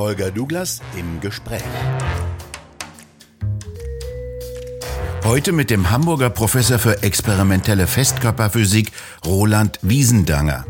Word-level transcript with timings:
Holger 0.00 0.30
Douglas 0.30 0.80
im 0.98 1.20
Gespräch. 1.20 1.60
Heute 5.24 5.52
mit 5.52 5.68
dem 5.68 5.90
Hamburger 5.90 6.30
Professor 6.30 6.78
für 6.78 7.02
experimentelle 7.02 7.86
Festkörperphysik 7.86 8.92
Roland 9.26 9.78
Wiesendanger. 9.82 10.64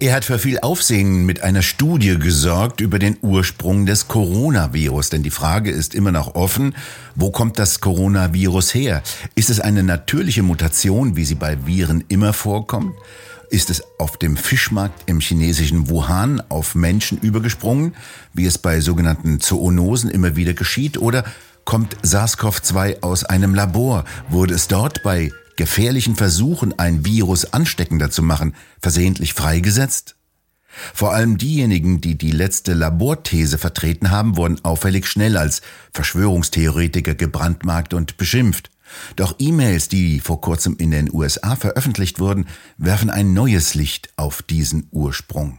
Er 0.00 0.14
hat 0.14 0.24
für 0.24 0.38
viel 0.38 0.60
Aufsehen 0.60 1.26
mit 1.26 1.42
einer 1.42 1.60
Studie 1.60 2.18
gesorgt 2.18 2.80
über 2.80 2.98
den 2.98 3.18
Ursprung 3.20 3.84
des 3.84 4.08
Coronavirus. 4.08 5.10
Denn 5.10 5.22
die 5.22 5.30
Frage 5.30 5.70
ist 5.70 5.94
immer 5.94 6.10
noch 6.10 6.34
offen, 6.34 6.74
wo 7.16 7.30
kommt 7.30 7.58
das 7.58 7.82
Coronavirus 7.82 8.72
her? 8.72 9.02
Ist 9.34 9.50
es 9.50 9.60
eine 9.60 9.82
natürliche 9.82 10.42
Mutation, 10.42 11.16
wie 11.16 11.24
sie 11.26 11.34
bei 11.34 11.66
Viren 11.66 12.02
immer 12.08 12.32
vorkommt? 12.32 12.94
Ist 13.54 13.70
es 13.70 13.84
auf 14.00 14.16
dem 14.16 14.36
Fischmarkt 14.36 15.08
im 15.08 15.20
chinesischen 15.20 15.88
Wuhan 15.88 16.42
auf 16.48 16.74
Menschen 16.74 17.18
übergesprungen, 17.18 17.94
wie 18.32 18.46
es 18.46 18.58
bei 18.58 18.80
sogenannten 18.80 19.38
Zoonosen 19.38 20.10
immer 20.10 20.34
wieder 20.34 20.54
geschieht? 20.54 20.98
Oder 20.98 21.22
kommt 21.64 21.96
SARS-CoV-2 22.02 23.02
aus 23.02 23.22
einem 23.22 23.54
Labor? 23.54 24.06
Wurde 24.28 24.54
es 24.54 24.66
dort 24.66 25.04
bei 25.04 25.30
gefährlichen 25.54 26.16
Versuchen, 26.16 26.76
ein 26.80 27.04
Virus 27.04 27.52
ansteckender 27.52 28.10
zu 28.10 28.24
machen, 28.24 28.56
versehentlich 28.80 29.34
freigesetzt? 29.34 30.16
Vor 30.92 31.12
allem 31.12 31.38
diejenigen, 31.38 32.00
die 32.00 32.18
die 32.18 32.32
letzte 32.32 32.74
Laborthese 32.74 33.58
vertreten 33.58 34.10
haben, 34.10 34.36
wurden 34.36 34.64
auffällig 34.64 35.06
schnell 35.06 35.36
als 35.36 35.62
Verschwörungstheoretiker 35.92 37.14
gebrandmarkt 37.14 37.94
und 37.94 38.16
beschimpft. 38.16 38.73
Doch 39.16 39.36
E-Mails, 39.38 39.88
die 39.88 40.20
vor 40.20 40.40
kurzem 40.40 40.76
in 40.78 40.90
den 40.90 41.12
USA 41.12 41.56
veröffentlicht 41.56 42.20
wurden, 42.20 42.46
werfen 42.78 43.10
ein 43.10 43.32
neues 43.32 43.74
Licht 43.74 44.10
auf 44.16 44.42
diesen 44.42 44.88
Ursprung. 44.90 45.58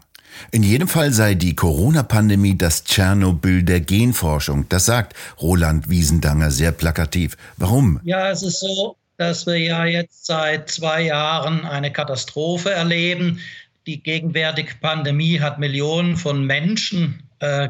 In 0.51 0.63
jedem 0.63 0.87
Fall 0.87 1.11
sei 1.11 1.33
die 1.35 1.55
Corona-Pandemie 1.55 2.57
das 2.57 2.83
Tschernobyl 2.83 3.63
der 3.63 3.81
Genforschung. 3.81 4.67
Das 4.69 4.85
sagt 4.85 5.13
Roland 5.41 5.89
Wiesendanger 5.89 6.51
sehr 6.51 6.71
plakativ. 6.71 7.37
Warum? 7.57 7.99
Ja, 8.03 8.29
es 8.29 8.43
ist 8.43 8.59
so, 8.59 8.97
dass 9.17 9.45
wir 9.45 9.57
ja 9.57 9.85
jetzt 9.85 10.25
seit 10.25 10.69
zwei 10.69 11.03
Jahren 11.03 11.65
eine 11.65 11.91
Katastrophe 11.91 12.71
erleben. 12.71 13.39
Die 13.87 14.01
gegenwärtige 14.01 14.75
Pandemie 14.81 15.39
hat 15.39 15.59
Millionen 15.59 16.17
von 16.17 16.45
Menschen 16.45 17.24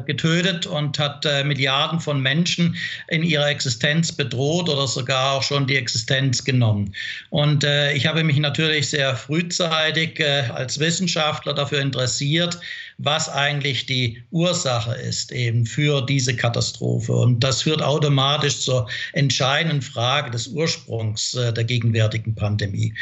getötet 0.06 0.66
und 0.66 0.98
hat 0.98 1.24
äh, 1.24 1.44
Milliarden 1.44 2.00
von 2.00 2.20
Menschen 2.20 2.76
in 3.08 3.22
ihrer 3.22 3.48
Existenz 3.48 4.12
bedroht 4.12 4.68
oder 4.68 4.86
sogar 4.86 5.32
auch 5.32 5.42
schon 5.42 5.66
die 5.66 5.76
Existenz 5.76 6.44
genommen. 6.44 6.94
Und 7.30 7.64
äh, 7.64 7.92
ich 7.92 8.06
habe 8.06 8.24
mich 8.24 8.38
natürlich 8.38 8.90
sehr 8.90 9.16
frühzeitig 9.16 10.20
äh, 10.20 10.44
als 10.54 10.78
Wissenschaftler 10.78 11.54
dafür 11.54 11.80
interessiert, 11.80 12.58
was 12.98 13.28
eigentlich 13.28 13.86
die 13.86 14.22
Ursache 14.30 14.94
ist 14.94 15.30
eben 15.32 15.66
für 15.66 16.00
diese 16.00 16.34
Katastrophe. 16.34 17.12
Und 17.12 17.40
das 17.40 17.62
führt 17.62 17.82
automatisch 17.82 18.60
zur 18.60 18.88
entscheidenden 19.12 19.82
Frage 19.82 20.30
des 20.30 20.48
Ursprungs 20.48 21.34
äh, 21.34 21.52
der 21.52 21.64
gegenwärtigen 21.64 22.34
Pandemie. 22.34 22.94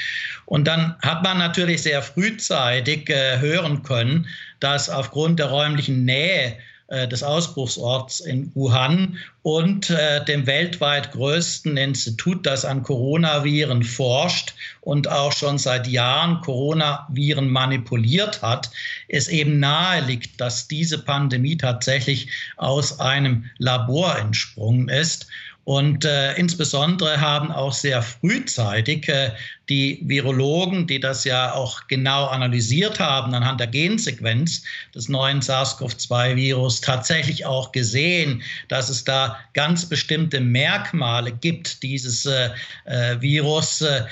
Und 0.47 0.67
dann 0.67 0.97
hat 1.02 1.22
man 1.22 1.39
natürlich 1.39 1.83
sehr 1.83 2.02
frühzeitig 2.02 3.08
äh, 3.08 3.39
hören 3.39 3.83
können, 3.83 4.27
dass 4.65 4.89
aufgrund 4.89 5.39
der 5.39 5.51
räumlichen 5.51 6.07
Nähe 6.07 6.57
äh, 6.89 7.07
des 7.07 7.23
Ausbruchsorts 7.23 8.20
in 8.20 8.51
Wuhan 8.55 9.19
und 9.43 9.91
äh, 9.91 10.25
dem 10.25 10.47
weltweit 10.47 11.12
größten 11.12 11.77
Institut, 11.77 12.47
das 12.47 12.65
an 12.65 12.83
Coronaviren 12.83 13.83
forscht 13.83 14.55
und 14.81 15.07
auch 15.07 15.33
schon 15.33 15.59
seit 15.59 15.87
Jahren 15.87 16.41
Coronaviren 16.41 17.51
manipuliert 17.51 18.41
hat, 18.41 18.70
es 19.09 19.29
eben 19.29 19.61
nahe 19.61 20.01
liegt, 20.01 20.41
dass 20.41 20.67
diese 20.67 20.97
Pandemie 20.98 21.59
tatsächlich 21.59 22.29
aus 22.57 23.01
einem 23.01 23.45
Labor 23.59 24.19
entsprungen 24.19 24.89
ist. 24.89 25.27
Und 25.64 26.05
äh, 26.05 26.35
insbesondere 26.35 27.20
haben 27.20 27.51
auch 27.51 27.73
sehr 27.73 28.02
frühzeitig 28.02 29.08
äh, 29.08 29.30
die 29.70 29.98
Virologen, 30.02 30.86
die 30.86 31.01
das 31.01 31.25
ja 31.25 31.55
auch 31.55 31.86
genau 31.89 32.27
analysiert 32.27 33.01
haben 33.01 33.33
anhand 33.33 33.61
der 33.61 33.69
Gensequenz 33.69 34.63
des 34.95 35.08
neuen 35.08 35.41
SARS-CoV-2-Virus, 35.41 36.83
tatsächlich 36.83 37.47
auch 37.47 37.73
gesehen, 37.73 38.42
dass 38.69 38.91
es 38.91 39.05
da 39.05 39.39
ganz 39.55 39.89
bestimmte 39.89 40.39
Merkmale 40.41 41.33
gibt 41.33 41.83
dieses 41.83 42.27
äh, 42.27 42.51
äh 42.85 43.20
Virus, 43.23 43.81
äh, 43.81 44.05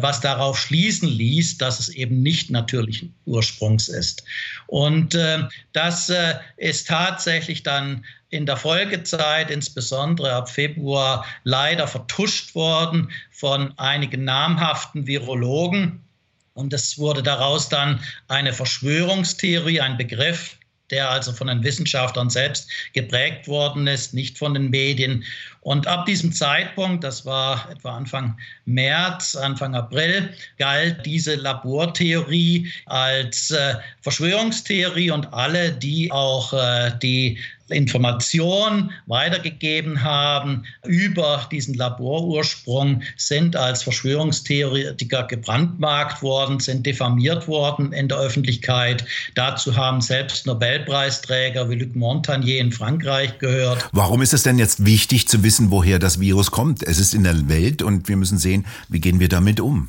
was 0.00 0.20
darauf 0.20 0.56
schließen 0.56 1.08
ließ, 1.08 1.58
dass 1.58 1.80
es 1.80 1.88
eben 1.88 2.22
nicht 2.22 2.50
natürlichen 2.50 3.12
Ursprungs 3.26 3.88
ist. 3.88 4.22
Und 4.68 5.16
äh, 5.16 5.48
das 5.72 6.12
ist 6.56 6.86
tatsächlich 6.86 7.62
dann 7.62 8.04
in 8.32 8.46
der 8.46 8.56
Folgezeit, 8.56 9.50
insbesondere 9.50 10.32
ab 10.32 10.48
Februar, 10.48 11.24
leider 11.44 11.86
vertuscht 11.86 12.54
worden 12.54 13.12
von 13.30 13.78
einigen 13.78 14.24
namhaften 14.24 15.06
Virologen. 15.06 16.00
Und 16.54 16.72
es 16.72 16.98
wurde 16.98 17.22
daraus 17.22 17.68
dann 17.68 18.00
eine 18.28 18.54
Verschwörungstheorie, 18.54 19.80
ein 19.80 19.98
Begriff, 19.98 20.56
der 20.90 21.10
also 21.10 21.32
von 21.32 21.46
den 21.46 21.62
Wissenschaftlern 21.62 22.30
selbst 22.30 22.70
geprägt 22.92 23.48
worden 23.48 23.86
ist, 23.86 24.14
nicht 24.14 24.38
von 24.38 24.54
den 24.54 24.70
Medien. 24.70 25.24
Und 25.60 25.86
ab 25.86 26.06
diesem 26.06 26.32
Zeitpunkt, 26.32 27.04
das 27.04 27.24
war 27.24 27.70
etwa 27.70 27.96
Anfang 27.96 28.36
März, 28.64 29.36
Anfang 29.36 29.74
April, 29.74 30.34
galt 30.58 31.04
diese 31.06 31.36
Labortheorie 31.36 32.70
als 32.86 33.50
äh, 33.50 33.76
Verschwörungstheorie 34.02 35.10
und 35.10 35.32
alle, 35.32 35.72
die 35.72 36.10
auch 36.12 36.52
äh, 36.52 36.92
die 37.02 37.38
Information 37.72 38.90
weitergegeben 39.06 40.02
haben 40.02 40.64
über 40.86 41.46
diesen 41.50 41.74
Laborursprung, 41.74 43.02
sind 43.16 43.56
als 43.56 43.82
Verschwörungstheoretiker 43.82 45.24
gebrandmarkt 45.24 46.22
worden, 46.22 46.60
sind 46.60 46.86
diffamiert 46.86 47.48
worden 47.48 47.92
in 47.92 48.08
der 48.08 48.18
Öffentlichkeit. 48.18 49.04
Dazu 49.34 49.76
haben 49.76 50.00
selbst 50.00 50.46
Nobelpreisträger 50.46 51.68
wie 51.68 51.76
Luc 51.76 51.94
Montagnier 51.96 52.60
in 52.60 52.72
Frankreich 52.72 53.38
gehört. 53.38 53.88
Warum 53.92 54.22
ist 54.22 54.34
es 54.34 54.42
denn 54.42 54.58
jetzt 54.58 54.84
wichtig 54.84 55.28
zu 55.28 55.42
wissen, 55.42 55.70
woher 55.70 55.98
das 55.98 56.20
Virus 56.20 56.50
kommt? 56.50 56.82
Es 56.82 56.98
ist 56.98 57.14
in 57.14 57.24
der 57.24 57.48
Welt 57.48 57.82
und 57.82 58.08
wir 58.08 58.16
müssen 58.16 58.38
sehen, 58.38 58.66
wie 58.88 59.00
gehen 59.00 59.20
wir 59.20 59.28
damit 59.28 59.60
um? 59.60 59.88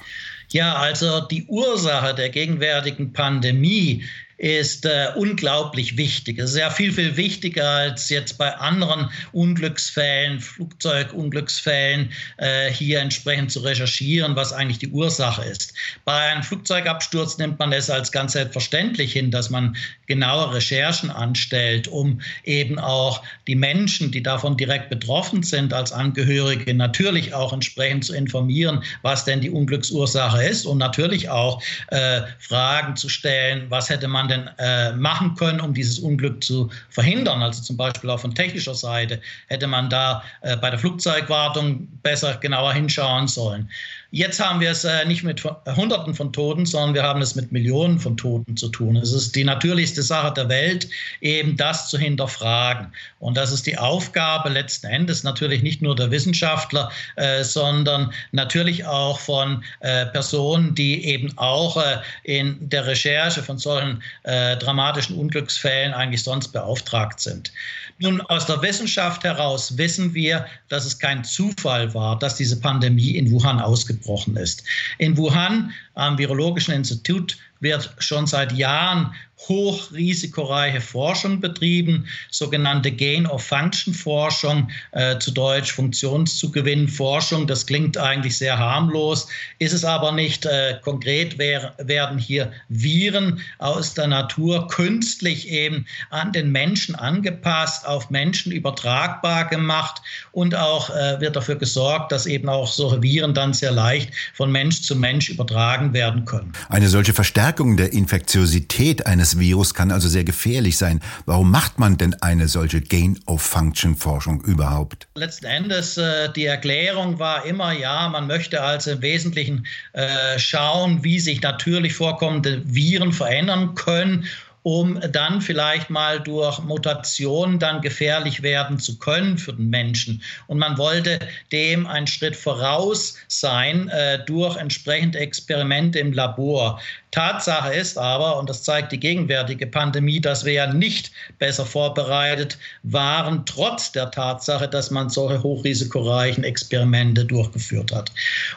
Ja, 0.49 0.75
also 0.75 1.21
die 1.21 1.45
Ursache 1.47 2.13
der 2.13 2.29
gegenwärtigen 2.29 3.11
Pandemie 3.11 4.03
ist 4.37 4.85
äh, 4.85 5.07
unglaublich 5.15 5.97
wichtig. 5.97 6.39
Es 6.39 6.51
ist 6.51 6.57
ja 6.57 6.69
viel, 6.69 6.91
viel 6.91 7.15
wichtiger 7.15 7.69
als 7.69 8.09
jetzt 8.09 8.37
bei 8.37 8.53
anderen 8.55 9.09
Unglücksfällen, 9.31 10.39
Flugzeugunglücksfällen, 10.39 12.11
äh, 12.37 12.71
hier 12.71 12.99
entsprechend 12.99 13.51
zu 13.51 13.59
recherchieren, 13.61 14.35
was 14.35 14.51
eigentlich 14.51 14.79
die 14.79 14.89
Ursache 14.89 15.43
ist. 15.43 15.73
Bei 16.05 16.31
einem 16.31 16.43
Flugzeugabsturz 16.43 17.37
nimmt 17.37 17.59
man 17.59 17.71
es 17.71 17.89
als 17.89 18.11
ganz 18.11 18.33
selbstverständlich 18.33 19.13
hin, 19.13 19.31
dass 19.31 19.49
man 19.49 19.75
genaue 20.07 20.53
Recherchen 20.53 21.09
anstellt, 21.09 21.87
um 21.87 22.21
eben 22.43 22.79
auch 22.79 23.23
die 23.47 23.55
Menschen, 23.55 24.11
die 24.11 24.23
davon 24.23 24.57
direkt 24.57 24.89
betroffen 24.89 25.43
sind, 25.43 25.73
als 25.73 25.91
Angehörige 25.91 26.73
natürlich 26.73 27.33
auch 27.33 27.53
entsprechend 27.53 28.05
zu 28.05 28.13
informieren, 28.13 28.83
was 29.01 29.25
denn 29.25 29.41
die 29.41 29.49
Unglücksursache 29.49 30.43
ist 30.43 30.65
und 30.65 30.77
natürlich 30.77 31.29
auch 31.29 31.61
äh, 31.87 32.21
Fragen 32.39 32.95
zu 32.95 33.09
stellen, 33.09 33.67
was 33.69 33.89
hätte 33.89 34.07
man 34.07 34.32
denn 34.33 34.49
äh, 34.57 34.91
machen 34.93 35.35
können, 35.35 35.61
um 35.61 35.73
dieses 35.73 35.99
Unglück 35.99 36.43
zu 36.43 36.69
verhindern. 36.89 37.41
Also 37.41 37.61
zum 37.61 37.77
Beispiel 37.77 38.09
auch 38.09 38.19
von 38.19 38.33
technischer 38.33 38.75
Seite 38.75 39.21
hätte 39.47 39.67
man 39.67 39.89
da 39.89 40.23
äh, 40.41 40.57
bei 40.57 40.69
der 40.69 40.79
Flugzeugwartung 40.79 41.87
besser 42.01 42.35
genauer 42.37 42.73
hinschauen 42.73 43.27
sollen. 43.27 43.69
Jetzt 44.15 44.39
haben 44.39 44.59
wir 44.59 44.69
es 44.69 44.83
äh, 44.83 45.05
nicht 45.05 45.23
mit 45.23 45.43
Hunderten 45.43 46.13
von 46.13 46.31
Toten, 46.31 46.67
sondern 46.67 46.93
wir 46.93 47.01
haben 47.01 47.23
es 47.23 47.33
mit 47.33 47.51
Millionen 47.51 47.97
von 47.97 48.15
Toten 48.15 48.55
zu 48.55 48.69
tun. 48.69 48.95
Es 48.95 49.11
ist 49.11 49.35
die 49.35 49.43
natürlichste 49.43 50.03
Sache 50.03 50.31
der 50.35 50.49
Welt, 50.49 50.87
eben 51.21 51.57
das 51.57 51.89
zu 51.89 51.97
hinterfragen. 51.97 52.93
Und 53.17 53.37
das 53.37 53.51
ist 53.51 53.65
die 53.65 53.75
Aufgabe 53.75 54.49
letzten 54.49 54.85
Endes 54.85 55.23
natürlich 55.23 55.63
nicht 55.63 55.81
nur 55.81 55.95
der 55.95 56.11
Wissenschaftler, 56.11 56.91
äh, 57.15 57.43
sondern 57.43 58.13
natürlich 58.33 58.85
auch 58.85 59.17
von 59.17 59.63
äh, 59.79 60.05
Personen, 60.05 60.75
die 60.75 61.05
eben 61.05 61.35
auch 61.39 61.77
äh, 61.77 61.97
in 62.23 62.69
der 62.69 62.85
Recherche 62.85 63.41
von 63.41 63.57
solchen 63.57 64.03
äh, 64.25 64.57
dramatischen 64.57 65.17
Unglücksfällen 65.17 65.91
eigentlich 65.91 66.21
sonst 66.21 66.49
beauftragt 66.49 67.19
sind. 67.19 67.51
Nun, 67.97 68.21
aus 68.21 68.45
der 68.45 68.61
Wissenschaft 68.61 69.23
heraus 69.23 69.75
wissen 69.77 70.13
wir, 70.13 70.45
dass 70.69 70.85
es 70.85 70.99
kein 70.99 71.23
Zufall 71.23 71.91
war, 71.95 72.19
dass 72.19 72.35
diese 72.35 72.59
Pandemie 72.59 73.17
in 73.17 73.31
Wuhan 73.31 73.59
ausgebrochen 73.59 74.02
ist. 74.37 74.63
In 74.97 75.17
Wuhan 75.17 75.71
am 75.95 76.17
Virologischen 76.17 76.73
Institut 76.73 77.37
wird 77.63 77.95
schon 77.97 78.27
seit 78.27 78.51
Jahren 78.51 79.13
hochrisikoreiche 79.47 80.81
Forschung 80.81 81.39
betrieben, 81.41 82.05
sogenannte 82.31 82.91
Gain-of-Function-Forschung, 82.91 84.69
äh, 84.91 85.17
zu 85.19 85.31
Deutsch 85.31 85.73
Funktionszugewinn-Forschung. 85.73 87.47
Das 87.47 87.65
klingt 87.65 87.97
eigentlich 87.97 88.37
sehr 88.37 88.57
harmlos, 88.57 89.27
ist 89.59 89.73
es 89.73 89.83
aber 89.83 90.11
nicht. 90.11 90.45
Äh, 90.45 90.79
konkret 90.81 91.37
wär, 91.37 91.73
werden 91.77 92.17
hier 92.17 92.51
Viren 92.69 93.41
aus 93.59 93.93
der 93.93 94.07
Natur 94.07 94.67
künstlich 94.67 95.49
eben 95.49 95.85
an 96.09 96.31
den 96.31 96.51
Menschen 96.51 96.95
angepasst, 96.95 97.85
auf 97.85 98.09
Menschen 98.09 98.51
übertragbar 98.51 99.45
gemacht 99.49 100.01
und 100.31 100.55
auch 100.55 100.89
äh, 100.89 101.19
wird 101.19 101.35
dafür 101.35 101.55
gesorgt, 101.55 102.11
dass 102.11 102.25
eben 102.25 102.47
auch 102.49 102.67
solche 102.67 103.01
Viren 103.01 103.33
dann 103.33 103.53
sehr 103.53 103.71
leicht 103.71 104.11
von 104.33 104.51
Mensch 104.51 104.81
zu 104.81 104.95
Mensch 104.95 105.29
übertragen 105.29 105.93
werden 105.93 106.25
können. 106.25 106.53
Eine 106.69 106.87
solche 106.87 107.13
Verstärkung 107.13 107.52
der 107.59 107.93
Infektiosität 107.93 109.05
eines 109.05 109.39
Virus 109.39 109.73
kann 109.73 109.91
also 109.91 110.07
sehr 110.07 110.23
gefährlich 110.23 110.77
sein. 110.77 111.01
Warum 111.25 111.51
macht 111.51 111.79
man 111.79 111.97
denn 111.97 112.15
eine 112.21 112.47
solche 112.47 112.81
Gain-of-Function-Forschung 112.81 114.41
überhaupt? 114.41 115.07
Letzten 115.15 115.45
Endes, 115.45 115.97
äh, 115.97 116.31
die 116.33 116.45
Erklärung 116.45 117.19
war 117.19 117.45
immer, 117.45 117.71
ja, 117.71 118.09
man 118.09 118.27
möchte 118.27 118.61
also 118.61 118.91
im 118.91 119.01
Wesentlichen 119.01 119.65
äh, 119.93 120.39
schauen, 120.39 121.03
wie 121.03 121.19
sich 121.19 121.41
natürlich 121.41 121.93
vorkommende 121.93 122.61
Viren 122.65 123.13
verändern 123.13 123.75
können 123.75 124.27
um 124.63 124.99
dann 125.11 125.41
vielleicht 125.41 125.89
mal 125.89 126.19
durch 126.21 126.59
Mutationen 126.59 127.59
dann 127.59 127.81
gefährlich 127.81 128.41
werden 128.41 128.79
zu 128.79 128.97
können 128.97 129.37
für 129.37 129.53
den 129.53 129.69
Menschen. 129.69 130.23
Und 130.47 130.57
man 130.57 130.77
wollte 130.77 131.19
dem 131.51 131.85
einen 131.85 132.07
Schritt 132.07 132.35
voraus 132.35 133.17
sein 133.27 133.89
äh, 133.89 134.23
durch 134.25 134.55
entsprechende 134.55 135.19
Experimente 135.19 135.99
im 135.99 136.13
Labor. 136.13 136.79
Tatsache 137.13 137.71
ist 137.75 137.95
aber, 137.95 138.39
und 138.39 138.49
das 138.49 138.63
zeigt 138.63 138.91
die 138.91 138.99
gegenwärtige 138.99 139.67
Pandemie, 139.67 140.19
dass 140.19 140.45
wir 140.45 140.53
ja 140.53 140.73
nicht 140.73 141.11
besser 141.37 141.63
vorbereitet 141.63 142.57
waren, 142.81 143.45
trotz 143.45 143.91
der 143.91 144.09
Tatsache, 144.09 144.67
dass 144.67 144.89
man 144.89 145.11
solche 145.11 145.43
hochrisikoreichen 145.43 146.43
Experimente 146.43 147.23
durchgeführt 147.23 147.93
hat. 147.93 148.11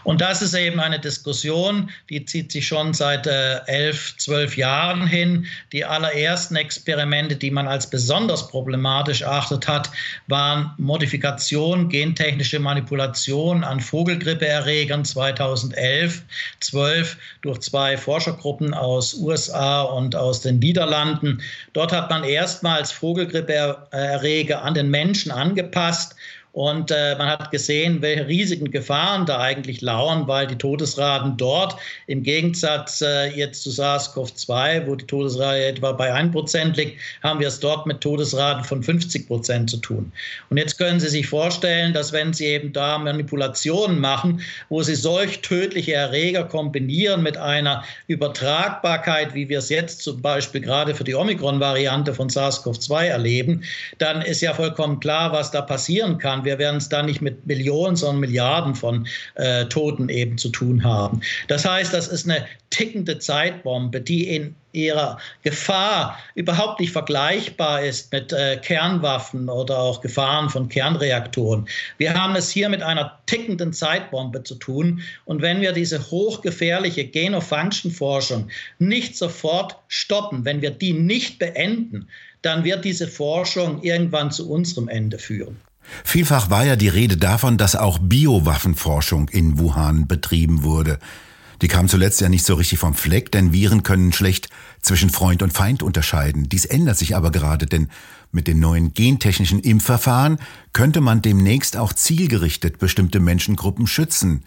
Und 0.04 0.22
das 0.22 0.40
ist 0.40 0.54
eben 0.54 0.80
eine 0.80 0.98
Diskussion, 0.98 1.90
die 2.08 2.24
zieht 2.24 2.50
sich 2.50 2.66
schon 2.66 2.94
seit 2.94 3.26
äh, 3.26 3.58
elf, 3.66 4.16
zwölf 4.16 4.56
Jahren 4.56 5.06
hin. 5.06 5.44
Die 5.72 5.84
allerersten 5.84 6.56
Experimente, 6.56 7.36
die 7.36 7.50
man 7.50 7.68
als 7.68 7.90
besonders 7.90 8.48
problematisch 8.48 9.20
erachtet 9.20 9.68
hat, 9.68 9.90
waren 10.28 10.72
Modifikation, 10.78 11.90
gentechnische 11.90 12.58
Manipulation 12.58 13.64
an 13.64 13.80
Vogelgrippeerregern 13.80 15.04
2011, 15.04 16.22
12 16.60 17.18
durch 17.42 17.60
zwei 17.60 17.98
Forschergruppen 17.98 18.45
Gruppen 18.46 18.74
aus 18.74 19.14
USA 19.14 19.82
und 19.82 20.14
aus 20.14 20.40
den 20.40 20.60
Niederlanden. 20.60 21.42
Dort 21.72 21.90
hat 21.90 22.10
man 22.10 22.22
erstmals 22.22 22.92
Vogelgrippeerreger 22.92 24.62
an 24.62 24.74
den 24.74 24.88
Menschen 24.88 25.32
angepasst 25.32 26.14
und 26.56 26.90
äh, 26.90 27.14
man 27.18 27.28
hat 27.28 27.50
gesehen, 27.50 28.00
welche 28.00 28.28
riesigen 28.28 28.70
Gefahren 28.70 29.26
da 29.26 29.40
eigentlich 29.40 29.82
lauern, 29.82 30.26
weil 30.26 30.46
die 30.46 30.56
Todesraten 30.56 31.36
dort 31.36 31.76
im 32.06 32.22
Gegensatz 32.22 33.02
äh, 33.02 33.26
jetzt 33.26 33.62
zu 33.62 33.68
SARS-CoV-2, 33.68 34.86
wo 34.86 34.94
die 34.94 35.04
Todesrate 35.04 35.66
etwa 35.66 35.92
bei 35.92 36.14
1% 36.14 36.74
liegt, 36.76 36.98
haben 37.22 37.40
wir 37.40 37.48
es 37.48 37.60
dort 37.60 37.84
mit 37.84 38.00
Todesraten 38.00 38.64
von 38.64 38.82
50 38.82 39.26
Prozent 39.26 39.68
zu 39.68 39.76
tun. 39.76 40.10
Und 40.48 40.56
jetzt 40.56 40.78
können 40.78 40.98
Sie 40.98 41.08
sich 41.08 41.26
vorstellen, 41.26 41.92
dass 41.92 42.14
wenn 42.14 42.32
Sie 42.32 42.46
eben 42.46 42.72
da 42.72 42.96
Manipulationen 42.96 44.00
machen, 44.00 44.40
wo 44.70 44.82
Sie 44.82 44.94
solch 44.94 45.42
tödliche 45.42 45.92
Erreger 45.92 46.44
kombinieren 46.44 47.22
mit 47.22 47.36
einer 47.36 47.84
Übertragbarkeit, 48.06 49.34
wie 49.34 49.50
wir 49.50 49.58
es 49.58 49.68
jetzt 49.68 50.00
zum 50.00 50.22
Beispiel 50.22 50.62
gerade 50.62 50.94
für 50.94 51.04
die 51.04 51.16
Omikron-Variante 51.16 52.14
von 52.14 52.30
SARS-CoV-2 52.30 53.08
erleben, 53.08 53.62
dann 53.98 54.22
ist 54.22 54.40
ja 54.40 54.54
vollkommen 54.54 55.00
klar, 55.00 55.32
was 55.32 55.50
da 55.50 55.60
passieren 55.60 56.16
kann 56.16 56.45
wir 56.46 56.58
werden 56.58 56.76
es 56.76 56.88
da 56.88 57.02
nicht 57.02 57.20
mit 57.20 57.46
Millionen, 57.46 57.96
sondern 57.96 58.20
Milliarden 58.20 58.74
von 58.74 59.06
äh, 59.34 59.66
Toten 59.66 60.08
eben 60.08 60.38
zu 60.38 60.48
tun 60.48 60.82
haben. 60.82 61.20
Das 61.48 61.64
heißt, 61.64 61.92
das 61.92 62.08
ist 62.08 62.24
eine 62.24 62.46
tickende 62.70 63.18
Zeitbombe, 63.18 64.00
die 64.00 64.28
in 64.28 64.54
ihrer 64.72 65.18
Gefahr 65.42 66.18
überhaupt 66.34 66.80
nicht 66.80 66.92
vergleichbar 66.92 67.82
ist 67.82 68.12
mit 68.12 68.32
äh, 68.32 68.58
Kernwaffen 68.58 69.48
oder 69.48 69.78
auch 69.78 70.02
Gefahren 70.02 70.50
von 70.50 70.68
Kernreaktoren. 70.68 71.66
Wir 71.96 72.14
haben 72.14 72.36
es 72.36 72.50
hier 72.50 72.68
mit 72.68 72.82
einer 72.82 73.18
tickenden 73.26 73.72
Zeitbombe 73.72 74.42
zu 74.42 74.54
tun. 74.56 75.00
Und 75.24 75.40
wenn 75.40 75.60
wir 75.60 75.72
diese 75.72 76.10
hochgefährliche 76.10 77.06
Genofunction-Forschung 77.06 78.48
nicht 78.78 79.16
sofort 79.16 79.76
stoppen, 79.88 80.44
wenn 80.44 80.60
wir 80.60 80.70
die 80.70 80.92
nicht 80.92 81.38
beenden, 81.38 82.08
dann 82.42 82.62
wird 82.62 82.84
diese 82.84 83.08
Forschung 83.08 83.82
irgendwann 83.82 84.30
zu 84.30 84.50
unserem 84.50 84.88
Ende 84.88 85.18
führen. 85.18 85.56
Vielfach 86.04 86.50
war 86.50 86.64
ja 86.64 86.76
die 86.76 86.88
Rede 86.88 87.16
davon, 87.16 87.58
dass 87.58 87.76
auch 87.76 87.98
Biowaffenforschung 87.98 89.28
in 89.28 89.58
Wuhan 89.58 90.06
betrieben 90.06 90.62
wurde. 90.62 90.98
Die 91.62 91.68
kam 91.68 91.88
zuletzt 91.88 92.20
ja 92.20 92.28
nicht 92.28 92.44
so 92.44 92.54
richtig 92.54 92.78
vom 92.78 92.94
Fleck, 92.94 93.32
denn 93.32 93.52
Viren 93.52 93.82
können 93.82 94.12
schlecht 94.12 94.48
zwischen 94.82 95.10
Freund 95.10 95.42
und 95.42 95.52
Feind 95.52 95.82
unterscheiden. 95.82 96.48
Dies 96.48 96.66
ändert 96.66 96.98
sich 96.98 97.16
aber 97.16 97.30
gerade, 97.30 97.66
denn 97.66 97.88
mit 98.30 98.46
den 98.46 98.60
neuen 98.60 98.92
gentechnischen 98.92 99.60
Impfverfahren 99.60 100.38
könnte 100.72 101.00
man 101.00 101.22
demnächst 101.22 101.76
auch 101.76 101.92
zielgerichtet 101.92 102.78
bestimmte 102.78 103.20
Menschengruppen 103.20 103.86
schützen. 103.86 104.44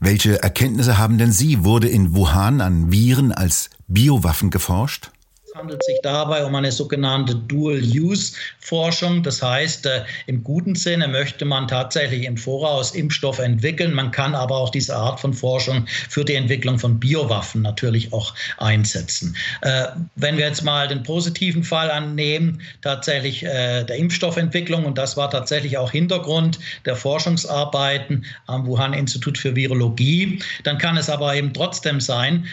Welche 0.00 0.42
Erkenntnisse 0.42 0.98
haben 0.98 1.16
denn 1.16 1.32
Sie? 1.32 1.64
Wurde 1.64 1.88
in 1.88 2.14
Wuhan 2.14 2.60
an 2.60 2.92
Viren 2.92 3.32
als 3.32 3.70
Biowaffen 3.86 4.50
geforscht? 4.50 5.10
Es 5.52 5.58
handelt 5.58 5.84
sich 5.84 5.98
dabei 6.02 6.46
um 6.46 6.54
eine 6.54 6.72
sogenannte 6.72 7.34
Dual-Use-Forschung. 7.34 9.22
Das 9.22 9.42
heißt, 9.42 9.84
äh, 9.84 10.04
im 10.26 10.42
guten 10.42 10.74
Sinne 10.74 11.08
möchte 11.08 11.44
man 11.44 11.68
tatsächlich 11.68 12.24
im 12.24 12.38
Voraus 12.38 12.94
Impfstoff 12.94 13.38
entwickeln. 13.38 13.92
Man 13.92 14.10
kann 14.12 14.34
aber 14.34 14.56
auch 14.56 14.70
diese 14.70 14.96
Art 14.96 15.20
von 15.20 15.34
Forschung 15.34 15.84
für 16.08 16.24
die 16.24 16.36
Entwicklung 16.36 16.78
von 16.78 16.98
Biowaffen 16.98 17.60
natürlich 17.60 18.14
auch 18.14 18.34
einsetzen. 18.56 19.36
Äh, 19.60 19.88
wenn 20.16 20.38
wir 20.38 20.46
jetzt 20.46 20.64
mal 20.64 20.88
den 20.88 21.02
positiven 21.02 21.64
Fall 21.64 21.90
annehmen, 21.90 22.62
tatsächlich 22.80 23.44
äh, 23.44 23.84
der 23.84 23.96
Impfstoffentwicklung, 23.96 24.86
und 24.86 24.96
das 24.96 25.18
war 25.18 25.30
tatsächlich 25.30 25.76
auch 25.76 25.90
Hintergrund 25.90 26.58
der 26.86 26.96
Forschungsarbeiten 26.96 28.24
am 28.46 28.66
Wuhan-Institut 28.66 29.36
für 29.36 29.54
Virologie, 29.54 30.38
dann 30.64 30.78
kann 30.78 30.96
es 30.96 31.10
aber 31.10 31.34
eben 31.34 31.52
trotzdem 31.52 32.00
sein, 32.00 32.46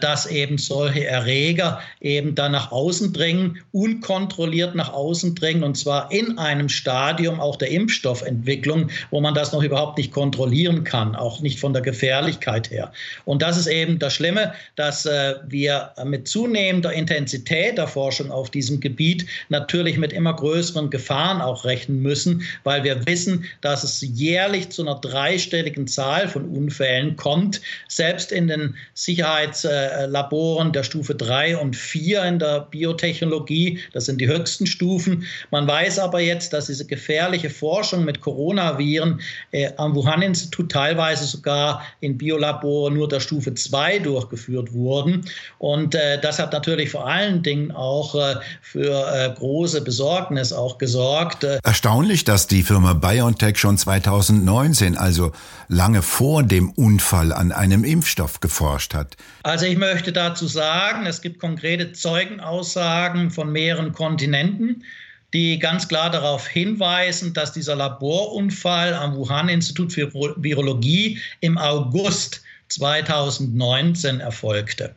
dass 0.00 0.26
eben 0.26 0.58
solche 0.58 1.06
Erreger 1.06 1.80
eben 2.00 2.34
da 2.42 2.48
nach 2.48 2.72
außen 2.72 3.12
drängen, 3.12 3.58
unkontrolliert 3.70 4.74
nach 4.74 4.92
außen 4.92 5.36
drängen 5.36 5.62
und 5.62 5.76
zwar 5.76 6.10
in 6.10 6.38
einem 6.38 6.68
Stadium 6.68 7.38
auch 7.38 7.54
der 7.54 7.70
Impfstoffentwicklung, 7.70 8.90
wo 9.12 9.20
man 9.20 9.32
das 9.34 9.52
noch 9.52 9.62
überhaupt 9.62 9.96
nicht 9.96 10.10
kontrollieren 10.10 10.82
kann, 10.82 11.14
auch 11.14 11.40
nicht 11.40 11.60
von 11.60 11.72
der 11.72 11.82
Gefährlichkeit 11.82 12.70
her. 12.70 12.92
Und 13.24 13.42
das 13.42 13.56
ist 13.56 13.68
eben 13.68 14.00
das 14.00 14.14
Schlimme, 14.14 14.54
dass 14.74 15.06
äh, 15.06 15.36
wir 15.46 15.92
mit 16.04 16.26
zunehmender 16.26 16.92
Intensität 16.92 17.78
der 17.78 17.86
Forschung 17.86 18.32
auf 18.32 18.50
diesem 18.50 18.80
Gebiet 18.80 19.24
natürlich 19.48 19.96
mit 19.96 20.12
immer 20.12 20.34
größeren 20.34 20.90
Gefahren 20.90 21.40
auch 21.40 21.64
rechnen 21.64 22.02
müssen, 22.02 22.42
weil 22.64 22.82
wir 22.82 23.06
wissen, 23.06 23.44
dass 23.60 23.84
es 23.84 24.00
jährlich 24.00 24.70
zu 24.70 24.82
einer 24.82 24.96
dreistelligen 24.96 25.86
Zahl 25.86 26.26
von 26.26 26.46
Unfällen 26.46 27.14
kommt, 27.14 27.60
selbst 27.86 28.32
in 28.32 28.48
den 28.48 28.74
Sicherheitslaboren 28.94 30.72
der 30.72 30.82
Stufe 30.82 31.14
3 31.14 31.58
und 31.58 31.76
4 31.76 32.31
in 32.32 32.38
der 32.38 32.60
Biotechnologie. 32.60 33.78
Das 33.92 34.06
sind 34.06 34.20
die 34.20 34.28
höchsten 34.28 34.66
Stufen. 34.66 35.24
Man 35.50 35.66
weiß 35.66 35.98
aber 35.98 36.20
jetzt, 36.20 36.52
dass 36.52 36.66
diese 36.66 36.86
gefährliche 36.86 37.50
Forschung 37.50 38.04
mit 38.04 38.20
Coronaviren 38.20 39.20
äh, 39.52 39.70
am 39.76 39.94
Wuhan-Institut 39.94 40.72
teilweise 40.72 41.24
sogar 41.24 41.82
in 42.00 42.18
Biolaboren 42.18 42.94
nur 42.94 43.08
der 43.08 43.20
Stufe 43.20 43.54
2 43.54 44.00
durchgeführt 44.00 44.72
wurden. 44.72 45.24
Und 45.58 45.94
äh, 45.94 46.20
das 46.20 46.38
hat 46.38 46.52
natürlich 46.52 46.90
vor 46.90 47.06
allen 47.06 47.42
Dingen 47.42 47.70
auch 47.70 48.14
äh, 48.14 48.36
für 48.60 49.12
äh, 49.12 49.34
große 49.34 49.82
Besorgnis 49.82 50.52
auch 50.52 50.78
gesorgt. 50.78 51.44
Erstaunlich, 51.44 52.24
dass 52.24 52.46
die 52.46 52.62
Firma 52.62 52.94
BioNTech 52.94 53.58
schon 53.58 53.76
2019, 53.76 54.96
also 54.96 55.32
lange 55.68 56.02
vor 56.02 56.42
dem 56.42 56.70
Unfall, 56.70 57.32
an 57.32 57.52
einem 57.52 57.84
Impfstoff 57.84 58.40
geforscht 58.40 58.94
hat. 58.94 59.16
Also 59.42 59.66
ich 59.66 59.76
möchte 59.76 60.12
dazu 60.12 60.46
sagen, 60.46 61.06
es 61.06 61.20
gibt 61.20 61.40
konkrete 61.40 61.92
Zeugen, 61.92 62.21
Zeugenaussagen 62.22 63.32
von 63.32 63.50
mehreren 63.50 63.92
Kontinenten, 63.92 64.84
die 65.32 65.58
ganz 65.58 65.88
klar 65.88 66.08
darauf 66.08 66.46
hinweisen, 66.46 67.34
dass 67.34 67.52
dieser 67.52 67.74
Laborunfall 67.74 68.94
am 68.94 69.16
Wuhan-Institut 69.16 69.92
für 69.92 70.12
Virologie 70.14 71.18
im 71.40 71.58
August 71.58 72.42
2019 72.68 74.20
erfolgte. 74.20 74.94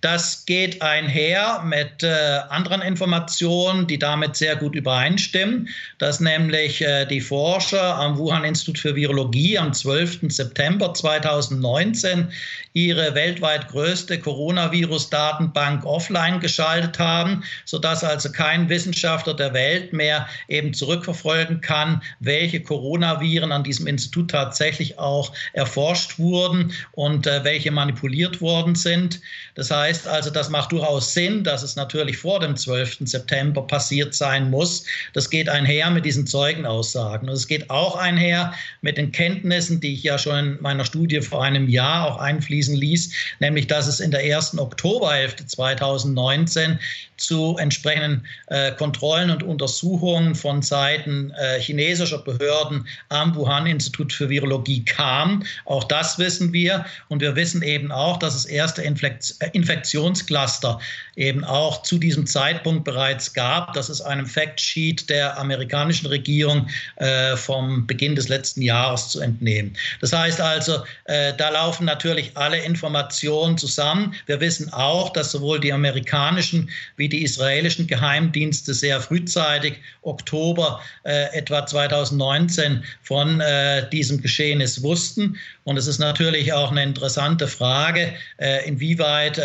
Das 0.00 0.46
geht 0.46 0.80
einher 0.80 1.60
mit 1.64 2.04
äh, 2.04 2.38
anderen 2.50 2.82
Informationen, 2.82 3.88
die 3.88 3.98
damit 3.98 4.36
sehr 4.36 4.54
gut 4.54 4.76
übereinstimmen, 4.76 5.68
dass 5.98 6.20
nämlich 6.20 6.80
äh, 6.82 7.04
die 7.04 7.20
Forscher 7.20 7.96
am 7.96 8.16
Wuhan-Institut 8.16 8.78
für 8.78 8.94
Virologie 8.94 9.58
am 9.58 9.72
12. 9.72 10.20
September 10.28 10.94
2019 10.94 12.30
ihre 12.74 13.12
weltweit 13.16 13.66
größte 13.66 14.20
Coronavirus-Datenbank 14.20 15.84
offline 15.84 16.38
geschaltet 16.38 17.00
haben, 17.00 17.42
sodass 17.64 18.04
also 18.04 18.30
kein 18.30 18.68
Wissenschaftler 18.68 19.34
der 19.34 19.52
Welt 19.52 19.92
mehr 19.92 20.28
eben 20.46 20.72
zurückverfolgen 20.72 21.60
kann, 21.60 22.00
welche 22.20 22.62
Coronaviren 22.62 23.50
an 23.50 23.64
diesem 23.64 23.88
Institut 23.88 24.30
tatsächlich 24.30 24.96
auch 24.96 25.32
erforscht 25.54 26.20
wurden 26.20 26.72
und 26.92 27.26
äh, 27.26 27.42
welche 27.42 27.72
manipuliert 27.72 28.40
worden 28.40 28.76
sind. 28.76 29.20
Das 29.56 29.72
heißt 29.72 29.87
also, 30.06 30.30
das 30.30 30.50
macht 30.50 30.72
durchaus 30.72 31.14
Sinn, 31.14 31.44
dass 31.44 31.62
es 31.62 31.76
natürlich 31.76 32.16
vor 32.16 32.40
dem 32.40 32.56
12. 32.56 32.98
September 33.00 33.62
passiert 33.62 34.14
sein 34.14 34.50
muss. 34.50 34.84
Das 35.14 35.30
geht 35.30 35.48
einher 35.48 35.90
mit 35.90 36.04
diesen 36.04 36.26
Zeugenaussagen. 36.26 37.28
Und 37.28 37.34
es 37.34 37.46
geht 37.46 37.68
auch 37.70 37.96
einher 37.96 38.52
mit 38.82 38.98
den 38.98 39.12
Kenntnissen, 39.12 39.80
die 39.80 39.94
ich 39.94 40.02
ja 40.02 40.18
schon 40.18 40.38
in 40.38 40.58
meiner 40.60 40.84
Studie 40.84 41.20
vor 41.20 41.42
einem 41.42 41.68
Jahr 41.68 42.06
auch 42.06 42.18
einfließen 42.18 42.76
ließ, 42.76 43.12
nämlich 43.40 43.66
dass 43.66 43.86
es 43.86 44.00
in 44.00 44.10
der 44.10 44.24
ersten 44.24 44.58
Oktoberhälfte 44.58 45.46
2019 45.46 46.78
zu 47.18 47.56
entsprechenden 47.58 48.24
äh, 48.46 48.72
Kontrollen 48.72 49.30
und 49.30 49.42
Untersuchungen 49.42 50.34
von 50.34 50.62
Seiten 50.62 51.32
äh, 51.32 51.60
chinesischer 51.60 52.18
Behörden 52.18 52.86
am 53.08 53.34
Wuhan-Institut 53.34 54.12
für 54.12 54.30
Virologie 54.30 54.84
kam. 54.84 55.42
Auch 55.66 55.84
das 55.84 56.18
wissen 56.18 56.52
wir. 56.52 56.86
Und 57.08 57.20
wir 57.20 57.36
wissen 57.36 57.62
eben 57.62 57.92
auch, 57.92 58.18
dass 58.18 58.34
es 58.34 58.44
erste 58.44 58.82
Infekt 58.82 59.34
äh, 59.40 59.50
Infektionscluster 59.78 60.80
eben 61.16 61.44
auch 61.44 61.82
zu 61.82 61.98
diesem 61.98 62.26
Zeitpunkt 62.26 62.84
bereits 62.84 63.32
gab. 63.32 63.72
Das 63.74 63.90
ist 63.90 64.00
einem 64.00 64.26
Factsheet 64.26 65.10
der 65.10 65.36
amerikanischen 65.36 66.06
Regierung 66.06 66.68
äh, 66.96 67.36
vom 67.36 67.86
Beginn 67.86 68.14
des 68.14 68.28
letzten 68.28 68.62
Jahres 68.62 69.08
zu 69.08 69.20
entnehmen. 69.20 69.76
Das 70.00 70.12
heißt 70.12 70.40
also, 70.40 70.84
äh, 71.04 71.34
da 71.36 71.50
laufen 71.50 71.86
natürlich 71.86 72.30
alle 72.36 72.58
Informationen 72.58 73.58
zusammen. 73.58 74.14
Wir 74.26 74.40
wissen 74.40 74.72
auch, 74.72 75.12
dass 75.12 75.32
sowohl 75.32 75.58
die 75.58 75.72
amerikanischen 75.72 76.70
wie 76.96 77.08
die 77.08 77.24
israelischen 77.24 77.88
Geheimdienste 77.88 78.72
sehr 78.72 79.00
frühzeitig, 79.00 79.74
Oktober 80.02 80.80
äh, 81.04 81.36
etwa 81.36 81.66
2019, 81.66 82.84
von 83.02 83.40
äh, 83.40 83.88
diesem 83.90 84.22
Geschehnis 84.22 84.82
wussten. 84.82 85.36
Und 85.64 85.76
es 85.76 85.86
ist 85.86 85.98
natürlich 85.98 86.52
auch 86.52 86.70
eine 86.70 86.82
interessante 86.84 87.48
Frage, 87.48 88.12
äh, 88.38 88.66
inwieweit 88.66 89.38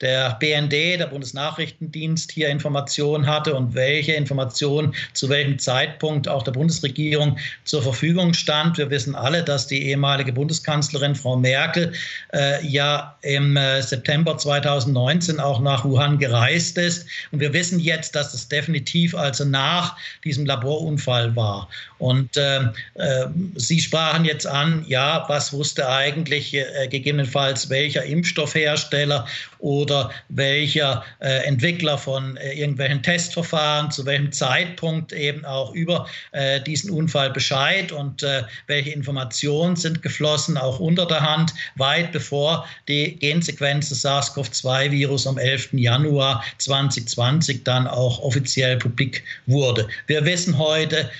der 0.00 0.36
BND, 0.40 0.72
der 0.72 1.06
Bundesnachrichtendienst, 1.06 2.30
hier 2.30 2.50
Informationen 2.50 3.26
hatte 3.26 3.54
und 3.54 3.74
welche 3.74 4.12
Informationen 4.12 4.94
zu 5.14 5.28
welchem 5.28 5.58
Zeitpunkt 5.58 6.28
auch 6.28 6.42
der 6.42 6.52
Bundesregierung 6.52 7.38
zur 7.64 7.82
Verfügung 7.82 8.34
stand. 8.34 8.76
Wir 8.76 8.90
wissen 8.90 9.14
alle, 9.14 9.42
dass 9.42 9.66
die 9.66 9.88
ehemalige 9.88 10.32
Bundeskanzlerin 10.32 11.14
Frau 11.14 11.36
Merkel 11.36 11.92
äh, 12.34 12.64
ja 12.66 13.16
im 13.22 13.56
äh, 13.56 13.80
September 13.80 14.36
2019 14.36 15.40
auch 15.40 15.60
nach 15.60 15.84
Wuhan 15.84 16.18
gereist 16.18 16.76
ist. 16.76 17.06
Und 17.32 17.40
wir 17.40 17.54
wissen 17.54 17.80
jetzt, 17.80 18.14
dass 18.14 18.34
es 18.34 18.48
definitiv 18.48 19.14
also 19.14 19.44
nach 19.46 19.96
diesem 20.24 20.44
Laborunfall 20.44 21.34
war. 21.34 21.68
Und 21.98 22.36
äh, 22.36 22.60
äh, 22.94 23.26
Sie 23.54 23.80
sprachen 23.80 24.24
jetzt 24.24 24.46
an, 24.46 24.84
ja, 24.86 25.24
was 25.28 25.52
wusste 25.52 25.88
eigentlich 25.88 26.52
äh, 26.54 26.88
gegebenenfalls 26.88 27.70
welcher 27.70 28.04
Impfstoffhersteller 28.04 29.26
oder 29.58 30.10
welcher 30.28 31.04
äh, 31.20 31.46
Entwickler 31.46 31.96
von 31.96 32.36
äh, 32.36 32.52
irgendwelchen 32.52 33.02
Testverfahren, 33.02 33.90
zu 33.90 34.04
welchem 34.04 34.30
Zeitpunkt 34.30 35.12
eben 35.12 35.44
auch 35.44 35.72
über 35.72 36.06
äh, 36.32 36.60
diesen 36.60 36.90
Unfall 36.90 37.30
Bescheid 37.30 37.92
und 37.92 38.22
äh, 38.22 38.42
welche 38.66 38.90
Informationen 38.90 39.76
sind 39.76 40.02
geflossen, 40.02 40.58
auch 40.58 40.78
unter 40.78 41.06
der 41.06 41.20
Hand, 41.20 41.54
weit 41.76 42.12
bevor 42.12 42.66
die 42.88 43.16
Gensequenz 43.16 43.88
des 43.88 44.02
SARS-CoV-2-Virus 44.02 45.26
am 45.26 45.38
11. 45.38 45.70
Januar 45.72 46.44
2020 46.58 47.64
dann 47.64 47.86
auch 47.86 48.20
offiziell 48.20 48.76
publik 48.76 49.22
wurde. 49.46 49.88
Wir 50.06 50.24
wissen 50.24 50.58
heute 50.58 51.10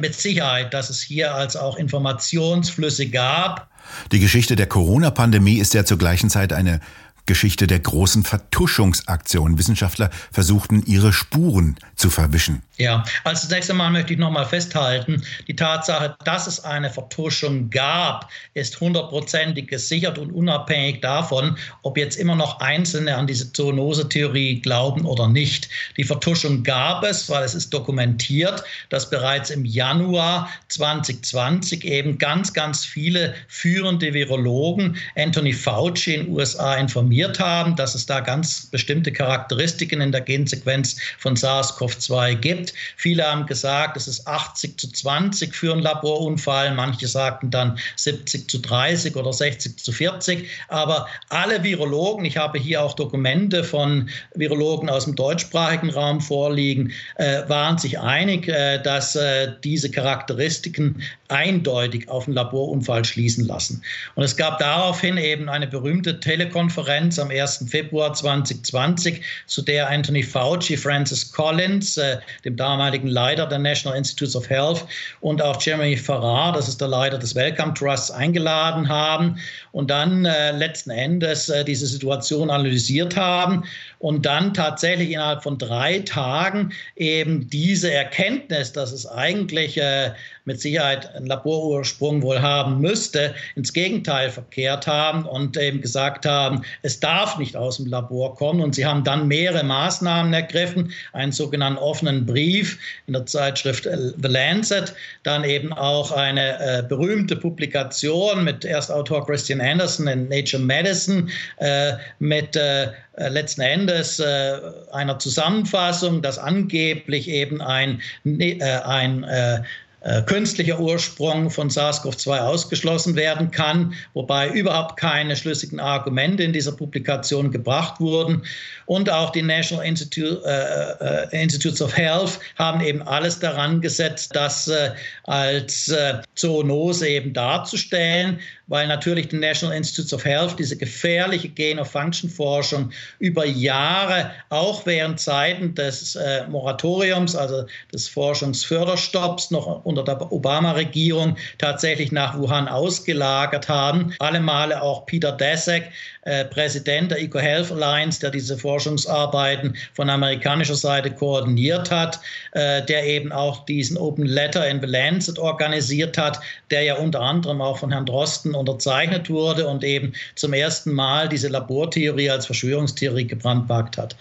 mit 0.00 0.15
Sicherheit, 0.20 0.74
dass 0.74 0.90
es 0.90 1.00
hier 1.00 1.34
als 1.34 1.56
auch 1.56 1.76
Informationsflüsse 1.76 3.08
gab. 3.08 3.68
Die 4.12 4.20
Geschichte 4.20 4.56
der 4.56 4.66
Corona-Pandemie 4.66 5.58
ist 5.58 5.74
ja 5.74 5.84
zur 5.84 5.98
gleichen 5.98 6.30
Zeit 6.30 6.52
eine 6.52 6.80
Geschichte 7.26 7.66
der 7.66 7.80
großen 7.80 8.22
Vertuschungsaktion. 8.22 9.58
Wissenschaftler 9.58 10.10
versuchten 10.30 10.84
ihre 10.86 11.12
Spuren 11.12 11.76
zu 11.96 12.08
verwischen. 12.08 12.62
Ja, 12.78 13.04
als 13.24 13.48
zunächst 13.48 13.70
einmal 13.70 13.90
möchte 13.90 14.12
ich 14.12 14.18
nochmal 14.18 14.46
festhalten, 14.46 15.22
die 15.48 15.56
Tatsache, 15.56 16.16
dass 16.24 16.46
es 16.46 16.64
eine 16.64 16.90
Vertuschung 16.90 17.70
gab, 17.70 18.30
ist 18.54 18.80
hundertprozentig 18.80 19.66
gesichert 19.66 20.18
und 20.18 20.30
unabhängig 20.30 21.00
davon, 21.00 21.56
ob 21.82 21.96
jetzt 21.96 22.16
immer 22.16 22.36
noch 22.36 22.60
Einzelne 22.60 23.16
an 23.16 23.26
diese 23.26 23.52
Zoonosetheorie 23.52 24.60
glauben 24.60 25.06
oder 25.06 25.26
nicht. 25.26 25.68
Die 25.96 26.04
Vertuschung 26.04 26.62
gab 26.62 27.02
es, 27.02 27.28
weil 27.28 27.44
es 27.44 27.54
ist 27.54 27.72
dokumentiert, 27.72 28.62
dass 28.90 29.10
bereits 29.10 29.50
im 29.50 29.64
Januar 29.64 30.50
2020 30.68 31.84
eben 31.84 32.18
ganz, 32.18 32.52
ganz 32.52 32.84
viele 32.84 33.34
führende 33.48 34.12
Virologen 34.12 34.96
Anthony 35.16 35.54
Fauci 35.54 36.14
in 36.14 36.26
den 36.26 36.32
USA 36.34 36.74
informiert 36.74 37.15
haben, 37.24 37.76
dass 37.76 37.94
es 37.94 38.06
da 38.06 38.20
ganz 38.20 38.66
bestimmte 38.66 39.12
Charakteristiken 39.12 40.00
in 40.00 40.12
der 40.12 40.20
Gensequenz 40.20 40.96
von 41.18 41.34
SARS-CoV-2 41.34 42.34
gibt. 42.36 42.74
Viele 42.96 43.24
haben 43.24 43.46
gesagt, 43.46 43.96
es 43.96 44.06
ist 44.06 44.26
80 44.26 44.78
zu 44.78 44.90
20 44.90 45.54
für 45.54 45.72
einen 45.72 45.82
Laborunfall. 45.82 46.74
Manche 46.74 47.08
sagten 47.08 47.50
dann 47.50 47.78
70 47.96 48.48
zu 48.48 48.58
30 48.58 49.16
oder 49.16 49.32
60 49.32 49.76
zu 49.78 49.92
40. 49.92 50.48
Aber 50.68 51.06
alle 51.30 51.62
Virologen, 51.62 52.24
ich 52.24 52.36
habe 52.36 52.58
hier 52.58 52.82
auch 52.82 52.94
Dokumente 52.94 53.64
von 53.64 54.08
Virologen 54.34 54.88
aus 54.88 55.04
dem 55.04 55.14
deutschsprachigen 55.14 55.90
Raum 55.90 56.20
vorliegen, 56.20 56.92
äh, 57.16 57.48
waren 57.48 57.78
sich 57.78 57.98
einig, 57.98 58.48
äh, 58.48 58.82
dass 58.82 59.16
äh, 59.16 59.52
diese 59.64 59.90
Charakteristiken 59.90 61.02
eindeutig 61.28 62.08
auf 62.08 62.26
einen 62.26 62.34
Laborunfall 62.34 63.04
schließen 63.04 63.46
lassen. 63.46 63.82
Und 64.14 64.24
es 64.24 64.36
gab 64.36 64.58
daraufhin 64.58 65.16
eben 65.16 65.48
eine 65.48 65.66
berühmte 65.66 66.20
Telekonferenz 66.20 67.05
am 67.18 67.30
1. 67.30 67.66
Februar 67.68 68.12
2020, 68.12 69.22
zu 69.46 69.62
der 69.62 69.88
Anthony 69.88 70.22
Fauci, 70.22 70.76
Francis 70.76 71.30
Collins, 71.30 71.96
äh, 71.96 72.18
dem 72.44 72.56
damaligen 72.56 73.08
Leiter 73.08 73.46
der 73.46 73.58
National 73.58 73.96
Institutes 73.96 74.34
of 74.34 74.48
Health, 74.50 74.84
und 75.20 75.40
auch 75.40 75.60
Jeremy 75.60 75.96
Farrar, 75.96 76.52
das 76.52 76.68
ist 76.68 76.80
der 76.80 76.88
Leiter 76.88 77.18
des 77.18 77.34
Wellcome 77.34 77.74
Trusts, 77.74 78.10
eingeladen 78.10 78.88
haben 78.88 79.38
und 79.72 79.90
dann 79.90 80.24
äh, 80.24 80.52
letzten 80.52 80.90
Endes 80.90 81.48
äh, 81.48 81.64
diese 81.64 81.86
Situation 81.86 82.50
analysiert 82.50 83.16
haben 83.16 83.64
und 83.98 84.26
dann 84.26 84.54
tatsächlich 84.54 85.10
innerhalb 85.10 85.42
von 85.42 85.58
drei 85.58 86.00
Tagen 86.00 86.72
eben 86.96 87.48
diese 87.48 87.92
Erkenntnis, 87.92 88.72
dass 88.72 88.92
es 88.92 89.06
eigentlich 89.06 89.78
äh, 89.78 90.12
mit 90.46 90.60
Sicherheit 90.60 91.14
einen 91.14 91.26
Laborursprung 91.26 92.22
wohl 92.22 92.40
haben 92.40 92.80
müsste, 92.80 93.34
ins 93.56 93.72
Gegenteil 93.72 94.30
verkehrt 94.30 94.86
haben 94.86 95.26
und 95.26 95.56
eben 95.56 95.80
gesagt 95.80 96.24
haben, 96.24 96.62
es 96.82 97.00
darf 97.00 97.36
nicht 97.36 97.56
aus 97.56 97.76
dem 97.78 97.86
Labor 97.86 98.34
kommen. 98.36 98.60
Und 98.60 98.74
sie 98.74 98.86
haben 98.86 99.02
dann 99.04 99.28
mehrere 99.28 99.64
Maßnahmen 99.64 100.32
ergriffen, 100.32 100.92
einen 101.12 101.32
sogenannten 101.32 101.78
offenen 101.78 102.24
Brief 102.24 102.78
in 103.06 103.14
der 103.14 103.26
Zeitschrift 103.26 103.84
The 103.84 104.28
Lancet, 104.28 104.94
dann 105.24 105.42
eben 105.42 105.72
auch 105.72 106.12
eine 106.12 106.60
äh, 106.60 106.82
berühmte 106.88 107.34
Publikation 107.34 108.44
mit 108.44 108.64
Erstautor 108.64 109.26
Christian 109.26 109.60
Anderson 109.60 110.06
in 110.06 110.28
Nature 110.28 110.62
Medicine, 110.62 111.26
äh, 111.58 111.94
mit 112.20 112.54
äh, 112.54 112.88
äh, 113.16 113.28
letzten 113.28 113.62
Endes 113.62 113.85
äh, 113.88 114.60
einer 114.92 115.18
Zusammenfassung, 115.18 116.22
dass 116.22 116.38
angeblich 116.38 117.28
eben 117.28 117.60
ein, 117.60 118.00
äh, 118.24 118.60
ein 118.62 119.24
äh, 119.24 119.62
äh, 120.06 120.22
künstlicher 120.22 120.78
Ursprung 120.78 121.50
von 121.50 121.68
SARS-CoV-2 121.68 122.38
ausgeschlossen 122.38 123.16
werden 123.16 123.50
kann, 123.50 123.92
wobei 124.14 124.48
überhaupt 124.50 124.96
keine 124.96 125.34
schlüssigen 125.34 125.80
Argumente 125.80 126.44
in 126.44 126.52
dieser 126.52 126.70
Publikation 126.70 127.50
gebracht 127.50 127.98
wurden. 127.98 128.42
Und 128.84 129.10
auch 129.10 129.30
die 129.30 129.42
National 129.42 129.84
Institute, 129.84 130.42
äh, 130.46 131.32
äh 131.32 131.42
Institutes 131.42 131.82
of 131.82 131.96
Health 131.96 132.38
haben 132.54 132.82
eben 132.82 133.02
alles 133.02 133.40
daran 133.40 133.80
gesetzt, 133.80 134.30
das 134.36 134.68
äh, 134.68 134.92
als 135.24 135.88
äh, 135.88 136.20
Zoonose 136.36 137.08
eben 137.08 137.32
darzustellen. 137.32 138.38
Weil 138.66 138.88
natürlich 138.88 139.28
die 139.28 139.38
National 139.38 139.76
Institutes 139.76 140.12
of 140.12 140.24
Health 140.24 140.58
diese 140.58 140.76
gefährliche 140.76 141.48
Gain-of-Function-Forschung 141.48 142.90
über 143.18 143.44
Jahre, 143.44 144.30
auch 144.50 144.84
während 144.86 145.20
Zeiten 145.20 145.74
des 145.74 146.16
äh, 146.16 146.46
Moratoriums, 146.48 147.36
also 147.36 147.64
des 147.92 148.08
Forschungsförderstopps, 148.08 149.50
noch 149.50 149.84
unter 149.84 150.02
der 150.02 150.32
Obama-Regierung 150.32 151.36
tatsächlich 151.58 152.10
nach 152.10 152.36
Wuhan 152.38 152.68
ausgelagert 152.68 153.68
haben. 153.68 154.14
Alle 154.18 154.40
Male 154.40 154.82
auch 154.82 155.06
Peter 155.06 155.32
Daszak, 155.32 155.84
äh, 156.22 156.44
Präsident 156.44 157.12
der 157.12 157.20
EcoHealth 157.20 157.70
Alliance, 157.70 158.18
der 158.20 158.30
diese 158.30 158.58
Forschungsarbeiten 158.58 159.76
von 159.94 160.10
amerikanischer 160.10 160.74
Seite 160.74 161.12
koordiniert 161.12 161.90
hat, 161.92 162.18
äh, 162.52 162.82
der 162.84 163.06
eben 163.06 163.30
auch 163.30 163.64
diesen 163.66 163.96
Open 163.96 164.26
Letter 164.26 164.68
in 164.68 164.80
The 164.80 164.88
Lancet 164.88 165.38
organisiert 165.38 166.18
hat, 166.18 166.40
der 166.70 166.82
ja 166.82 166.96
unter 166.96 167.20
anderem 167.20 167.60
auch 167.60 167.78
von 167.78 167.92
Herrn 167.92 168.06
Drosten 168.06 168.55
unterzeichnet 168.56 169.30
wurde 169.30 169.66
und 169.66 169.84
eben 169.84 170.12
zum 170.34 170.52
ersten 170.52 170.92
Mal 170.92 171.28
diese 171.28 171.48
Labortheorie 171.48 172.30
als 172.30 172.46
Verschwörungstheorie 172.46 173.26
gebrandmarkt 173.26 173.96
hat. 173.98 174.16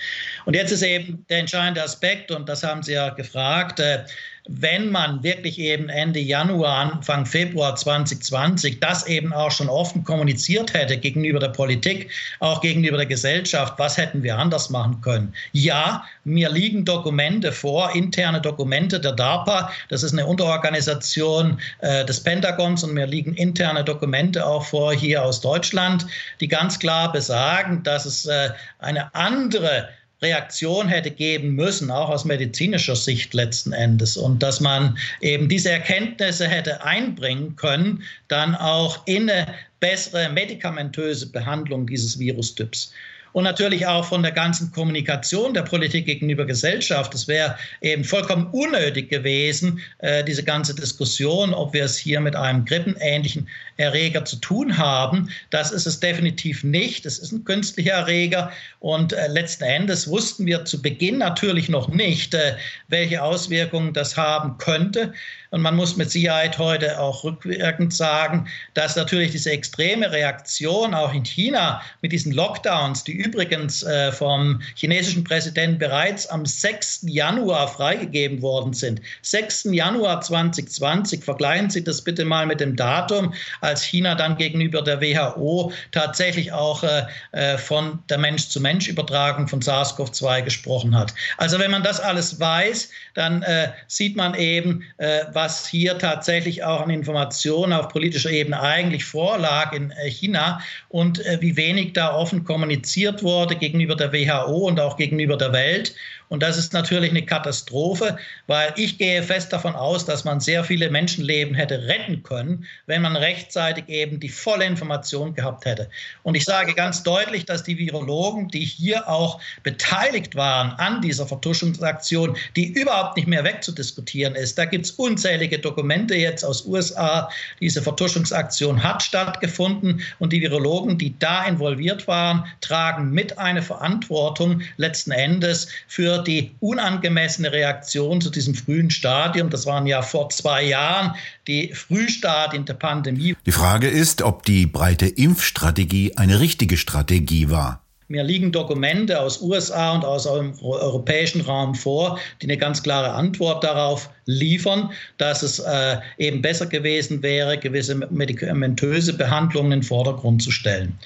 Und 0.46 0.54
jetzt 0.56 0.72
ist 0.72 0.84
eben 0.84 1.26
der 1.30 1.40
entscheidende 1.40 1.84
Aspekt, 1.84 2.32
und 2.32 2.48
das 2.48 2.64
haben 2.64 2.84
Sie 2.84 2.94
ja 2.94 3.10
gefragt, 3.10 3.80
äh, 3.80 4.00
wenn 4.48 4.92
man 4.92 5.24
wirklich 5.24 5.58
eben 5.60 5.90
Ende 5.90 6.20
Januar, 6.20 6.94
Anfang 6.94 7.26
Februar 7.26 7.76
2020 7.76 8.80
das 8.80 9.08
eben 9.08 9.34
auch 9.34 9.50
schon 9.50 9.70
offen 9.70 10.04
kommuniziert 10.04 10.74
hätte 10.74 10.98
gegenüber 10.98 11.40
der 11.40 11.50
Politik, 11.50 12.12
auch 12.40 12.62
gegenüber 12.62 12.98
der 12.98 13.08
Gesellschaft, 13.08 13.74
was 13.78 13.98
hätten 13.98 14.22
wir 14.22 14.38
anders 14.38 14.70
machen 14.70 15.02
können? 15.02 15.34
Ja, 15.54 16.04
mir 16.26 16.50
liegen 16.50 16.86
Dokumente 16.86 17.52
vor, 17.52 17.96
interne 17.96 18.40
Dokumente 18.40 19.00
der 19.00 19.14
DARPA, 19.14 19.72
das 19.90 20.04
ist 20.04 20.14
eine 20.14 20.26
Unterorganisation 20.26 21.60
äh, 21.80 22.06
des 22.06 22.22
Pentagons 22.22 22.84
und 22.84 22.94
mir 22.94 23.08
liegen 23.08 23.34
interne 23.34 23.84
Dokumente 23.84 24.46
auch 24.46 24.66
vor 24.66 24.94
hier 24.94 25.24
aus 25.24 25.42
Deutschland, 25.42 26.06
die 26.40 26.48
ganz 26.48 26.78
klar 26.78 27.12
besagen, 27.12 27.82
dass 27.84 28.06
es 28.06 28.26
äh, 28.28 28.50
eine 28.80 29.14
andere 29.16 29.90
Reaktion 30.22 30.88
hätte 30.88 31.12
geben 31.12 31.56
müssen, 31.56 31.92
auch 31.92 32.10
aus 32.10 32.26
medizinischer 32.26 32.96
Sicht 32.96 33.34
letzten 33.34 33.74
Endes. 33.74 34.18
Und 34.18 34.42
dass 34.42 34.60
man 34.60 34.98
eben 35.22 35.50
diese 35.50 35.72
Erkenntnisse 35.72 36.48
hätte 36.48 36.84
einbringen 36.84 37.56
können, 37.56 38.04
dann 38.28 38.56
auch 38.56 39.06
in 39.06 39.30
eine 39.30 39.54
bessere 39.80 40.30
medikamentöse 40.30 41.32
Behandlung 41.32 41.88
dieses 41.88 42.18
Virustyps 42.20 42.92
und 43.36 43.44
natürlich 43.44 43.86
auch 43.86 44.06
von 44.06 44.24
der 44.24 44.32
ganzen 44.32 44.72
Kommunikation 44.72 45.54
der 45.54 45.64
Politik 45.64 46.06
gegenüber 46.06 46.46
Gesellschaft. 46.46 47.14
Es 47.14 47.28
wäre 47.28 47.58
eben 47.82 48.06
vollkommen 48.06 48.48
unnötig 48.54 49.10
gewesen, 49.10 49.82
äh, 49.98 50.24
diese 50.24 50.42
ganze 50.42 50.74
Diskussion, 50.74 51.54
ob 51.54 51.74
wir 51.74 51.84
es 51.84 51.98
hier 51.98 52.22
mit 52.22 52.38
einem 52.38 52.64
grippenähnlichen 52.64 53.50
Erreger 53.76 54.24
zu 54.24 54.38
tun 54.38 54.78
haben. 54.78 55.30
Das 55.50 55.74
ist 55.74 55.86
es 55.86 56.00
definitiv 56.00 56.64
nicht. 56.64 57.06
Es 57.06 57.20
ist 57.20 57.34
ein 57.34 57.44
künstlicher 57.44 57.96
Erreger 57.96 58.54
und 58.80 59.12
äh, 59.12 59.28
letzten 59.28 59.66
Endes 59.66 60.08
wussten 60.08 60.46
wir 60.46 60.64
zu 60.64 60.82
Beginn 60.82 61.18
natürlich 61.18 61.68
noch 61.68 61.90
nicht, 61.90 62.34
äh, 62.34 62.56
welche 62.88 63.22
Auswirkungen 63.22 63.92
das 63.92 64.16
haben 64.16 64.58
könnte. 64.60 65.12
Und 65.52 65.62
man 65.62 65.76
muss 65.76 65.98
mit 65.98 66.10
Sicherheit 66.10 66.58
heute 66.58 67.00
auch 67.00 67.26
rückwirkend 67.26 67.94
sagen, 67.94 68.48
dass 68.76 68.96
natürlich 68.96 69.32
diese 69.32 69.52
extreme 69.66 70.12
Reaktion 70.12 70.94
auch 70.94 71.12
in 71.14 71.24
China 71.24 71.82
mit 72.02 72.12
diesen 72.12 72.32
Lockdowns, 72.32 73.04
die 73.04 73.14
übrigens 73.14 73.82
äh, 73.82 74.12
vom 74.12 74.62
chinesischen 74.76 75.24
Präsidenten 75.24 75.80
bereits 75.80 76.28
am 76.28 76.46
6. 76.46 77.06
Januar 77.08 77.68
freigegeben 77.68 78.44
worden 78.44 78.74
sind. 78.74 79.02
6. 79.24 79.70
Januar 79.72 80.22
2020, 80.22 81.24
vergleichen 81.24 81.72
Sie 81.72 81.84
das 81.84 82.04
bitte 82.04 82.26
mal 82.26 82.46
mit 82.46 82.60
dem 82.60 82.76
Datum, 82.76 83.34
als 83.62 83.84
China 83.84 84.14
dann 84.14 84.38
gegenüber 84.38 84.84
der 84.84 85.02
WHO 85.02 85.72
tatsächlich 85.92 86.52
auch 86.52 86.84
äh, 86.84 87.04
äh, 87.32 87.58
von 87.58 88.00
der 88.10 88.20
Mensch-zu-Mensch-Übertragung 88.20 89.48
von 89.48 89.62
SARS-CoV-2 89.62 90.44
gesprochen 90.44 90.96
hat. 90.96 91.14
Also 91.38 91.58
wenn 91.58 91.72
man 91.72 91.82
das 91.82 92.00
alles 92.00 92.40
weiß, 92.40 92.90
dann 93.16 93.42
äh, 93.42 93.70
sieht 93.88 94.16
man 94.16 94.36
eben, 94.36 94.84
äh, 94.98 95.22
was 95.34 95.66
hier 95.68 95.98
tatsächlich 95.98 96.64
auch 96.64 96.82
an 96.82 96.92
Informationen 96.92 97.74
auf 97.74 97.90
politischer 97.90 98.30
Ebene 98.30 98.62
eigentlich 98.62 99.06
vorlag 99.06 99.55
in 99.64 99.92
äh, 99.92 100.10
China 100.10 100.62
und 100.90 101.26
äh, 101.26 101.38
wie 101.42 101.56
wenig 101.56 101.94
da 101.94 102.14
offen 102.14 102.44
kommuniziert 102.44 103.24
wurde 103.24 103.56
gegenüber 103.56 103.96
der 103.96 104.12
WHO 104.12 104.68
und 104.68 104.80
auch 104.80 104.98
gegenüber 104.98 105.38
der 105.38 105.54
Welt. 105.54 105.96
Und 106.30 106.42
das 106.42 106.58
ist 106.58 106.74
natürlich 106.74 107.12
eine 107.12 107.26
Katastrophe, 107.26 108.18
weil 108.48 108.74
ich 108.78 108.98
gehe 108.98 109.22
fest 109.22 109.54
davon 109.54 109.76
aus, 109.76 110.06
dass 110.06 110.26
man 110.26 110.40
sehr 110.40 110.64
viele 110.64 110.90
Menschenleben 110.90 111.54
hätte 111.54 111.88
retten 111.88 112.24
können, 112.24 112.66
wenn 112.88 113.02
man 113.02 113.16
rechtzeitig 113.16 113.88
eben 113.88 114.20
die 114.20 114.30
volle 114.30 114.66
Information 114.66 115.34
gehabt 115.36 115.66
hätte. 115.66 115.90
Und 116.24 116.36
ich 116.36 116.46
sage 116.46 116.74
ganz 116.74 117.04
deutlich, 117.04 117.46
dass 117.46 117.64
die 117.64 117.78
Virologen, 117.78 118.48
die 118.48 118.66
hier 118.66 119.08
auch 119.08 119.40
beteiligt 119.64 120.36
waren 120.36 120.72
an 120.72 121.02
dieser 121.02 121.28
Vertuschungsaktion, 121.28 122.36
die 122.56 122.72
überhaupt 122.74 123.18
nicht 123.18 123.28
mehr 123.28 123.44
wegzudiskutieren 123.44 124.36
ist, 124.36 124.58
da 124.58 124.66
gibt 124.66 124.86
es 124.86 124.92
unzählige 124.92 125.60
Dokumente 125.60 126.16
jetzt 126.16 126.44
aus 126.44 126.66
USA, 126.66 127.30
diese 127.60 127.82
Vertuschungsaktion 127.82 128.82
hat 128.82 129.04
stattgefunden 129.04 130.02
und 130.20 130.34
die 130.34 130.42
Virologen, 130.42 130.98
die 130.98 131.18
da 131.20 131.46
involviert 131.46 132.08
waren, 132.08 132.46
tragen 132.62 133.12
mit 133.12 133.38
eine 133.38 133.62
Verantwortung 133.62 134.62
letzten 134.78 135.12
Endes 135.12 135.68
für 135.88 136.15
die 136.20 136.52
unangemessene 136.60 137.52
Reaktion 137.52 138.22
zu 138.22 138.30
diesem 138.30 138.56
frühen 138.56 138.90
Stadium. 138.90 139.50
Das 139.50 139.66
waren 139.66 139.88
ja 139.88 140.02
vor 140.02 140.30
zwei 140.30 140.64
Jahren 140.64 141.16
die 141.48 141.74
Frühstadien 141.74 142.66
der 142.66 142.76
Pandemie. 142.76 143.36
Die 143.46 143.52
Frage 143.52 143.88
ist, 143.88 144.22
ob 144.22 144.44
die 144.44 144.66
breite 144.66 145.08
Impfstrategie 145.08 146.18
eine 146.18 146.40
richtige 146.40 146.78
Strategie 146.78 147.50
war. 147.50 147.82
Mir 148.08 148.24
liegen 148.24 148.52
Dokumente 148.52 149.20
aus 149.20 149.42
USA 149.42 149.94
und 149.94 150.06
aus 150.06 150.26
dem 150.26 150.54
europäischen 150.62 151.42
Raum 151.42 151.74
vor, 151.74 152.20
die 152.40 152.46
eine 152.46 152.58
ganz 152.58 152.84
klare 152.84 153.12
Antwort 153.14 153.64
darauf 153.64 154.12
liefern, 154.26 154.92
dass 155.18 155.42
es 155.42 155.58
äh, 155.58 155.98
eben 156.20 156.40
besser 156.44 156.68
gewesen 156.68 157.24
wäre, 157.24 157.58
gewisse 157.58 157.96
medikamentöse 157.96 159.14
Behandlungen 159.14 159.72
in 159.72 159.80
den 159.80 159.84
Vordergrund 159.88 160.44
zu 160.44 160.52
stellen. 160.52 161.00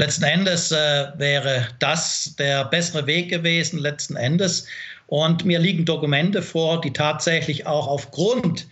Letzten 0.00 0.24
Endes 0.24 0.72
äh, 0.72 1.08
wäre 1.18 1.68
das 1.78 2.34
der 2.38 2.64
bessere 2.64 3.06
Weg 3.06 3.28
gewesen, 3.28 3.78
letzten 3.78 4.16
Endes. 4.16 4.66
Und 5.08 5.44
mir 5.44 5.58
liegen 5.58 5.84
Dokumente 5.84 6.40
vor, 6.40 6.80
die 6.80 6.90
tatsächlich 6.90 7.66
auch 7.66 7.86
aufgrund 7.86 8.66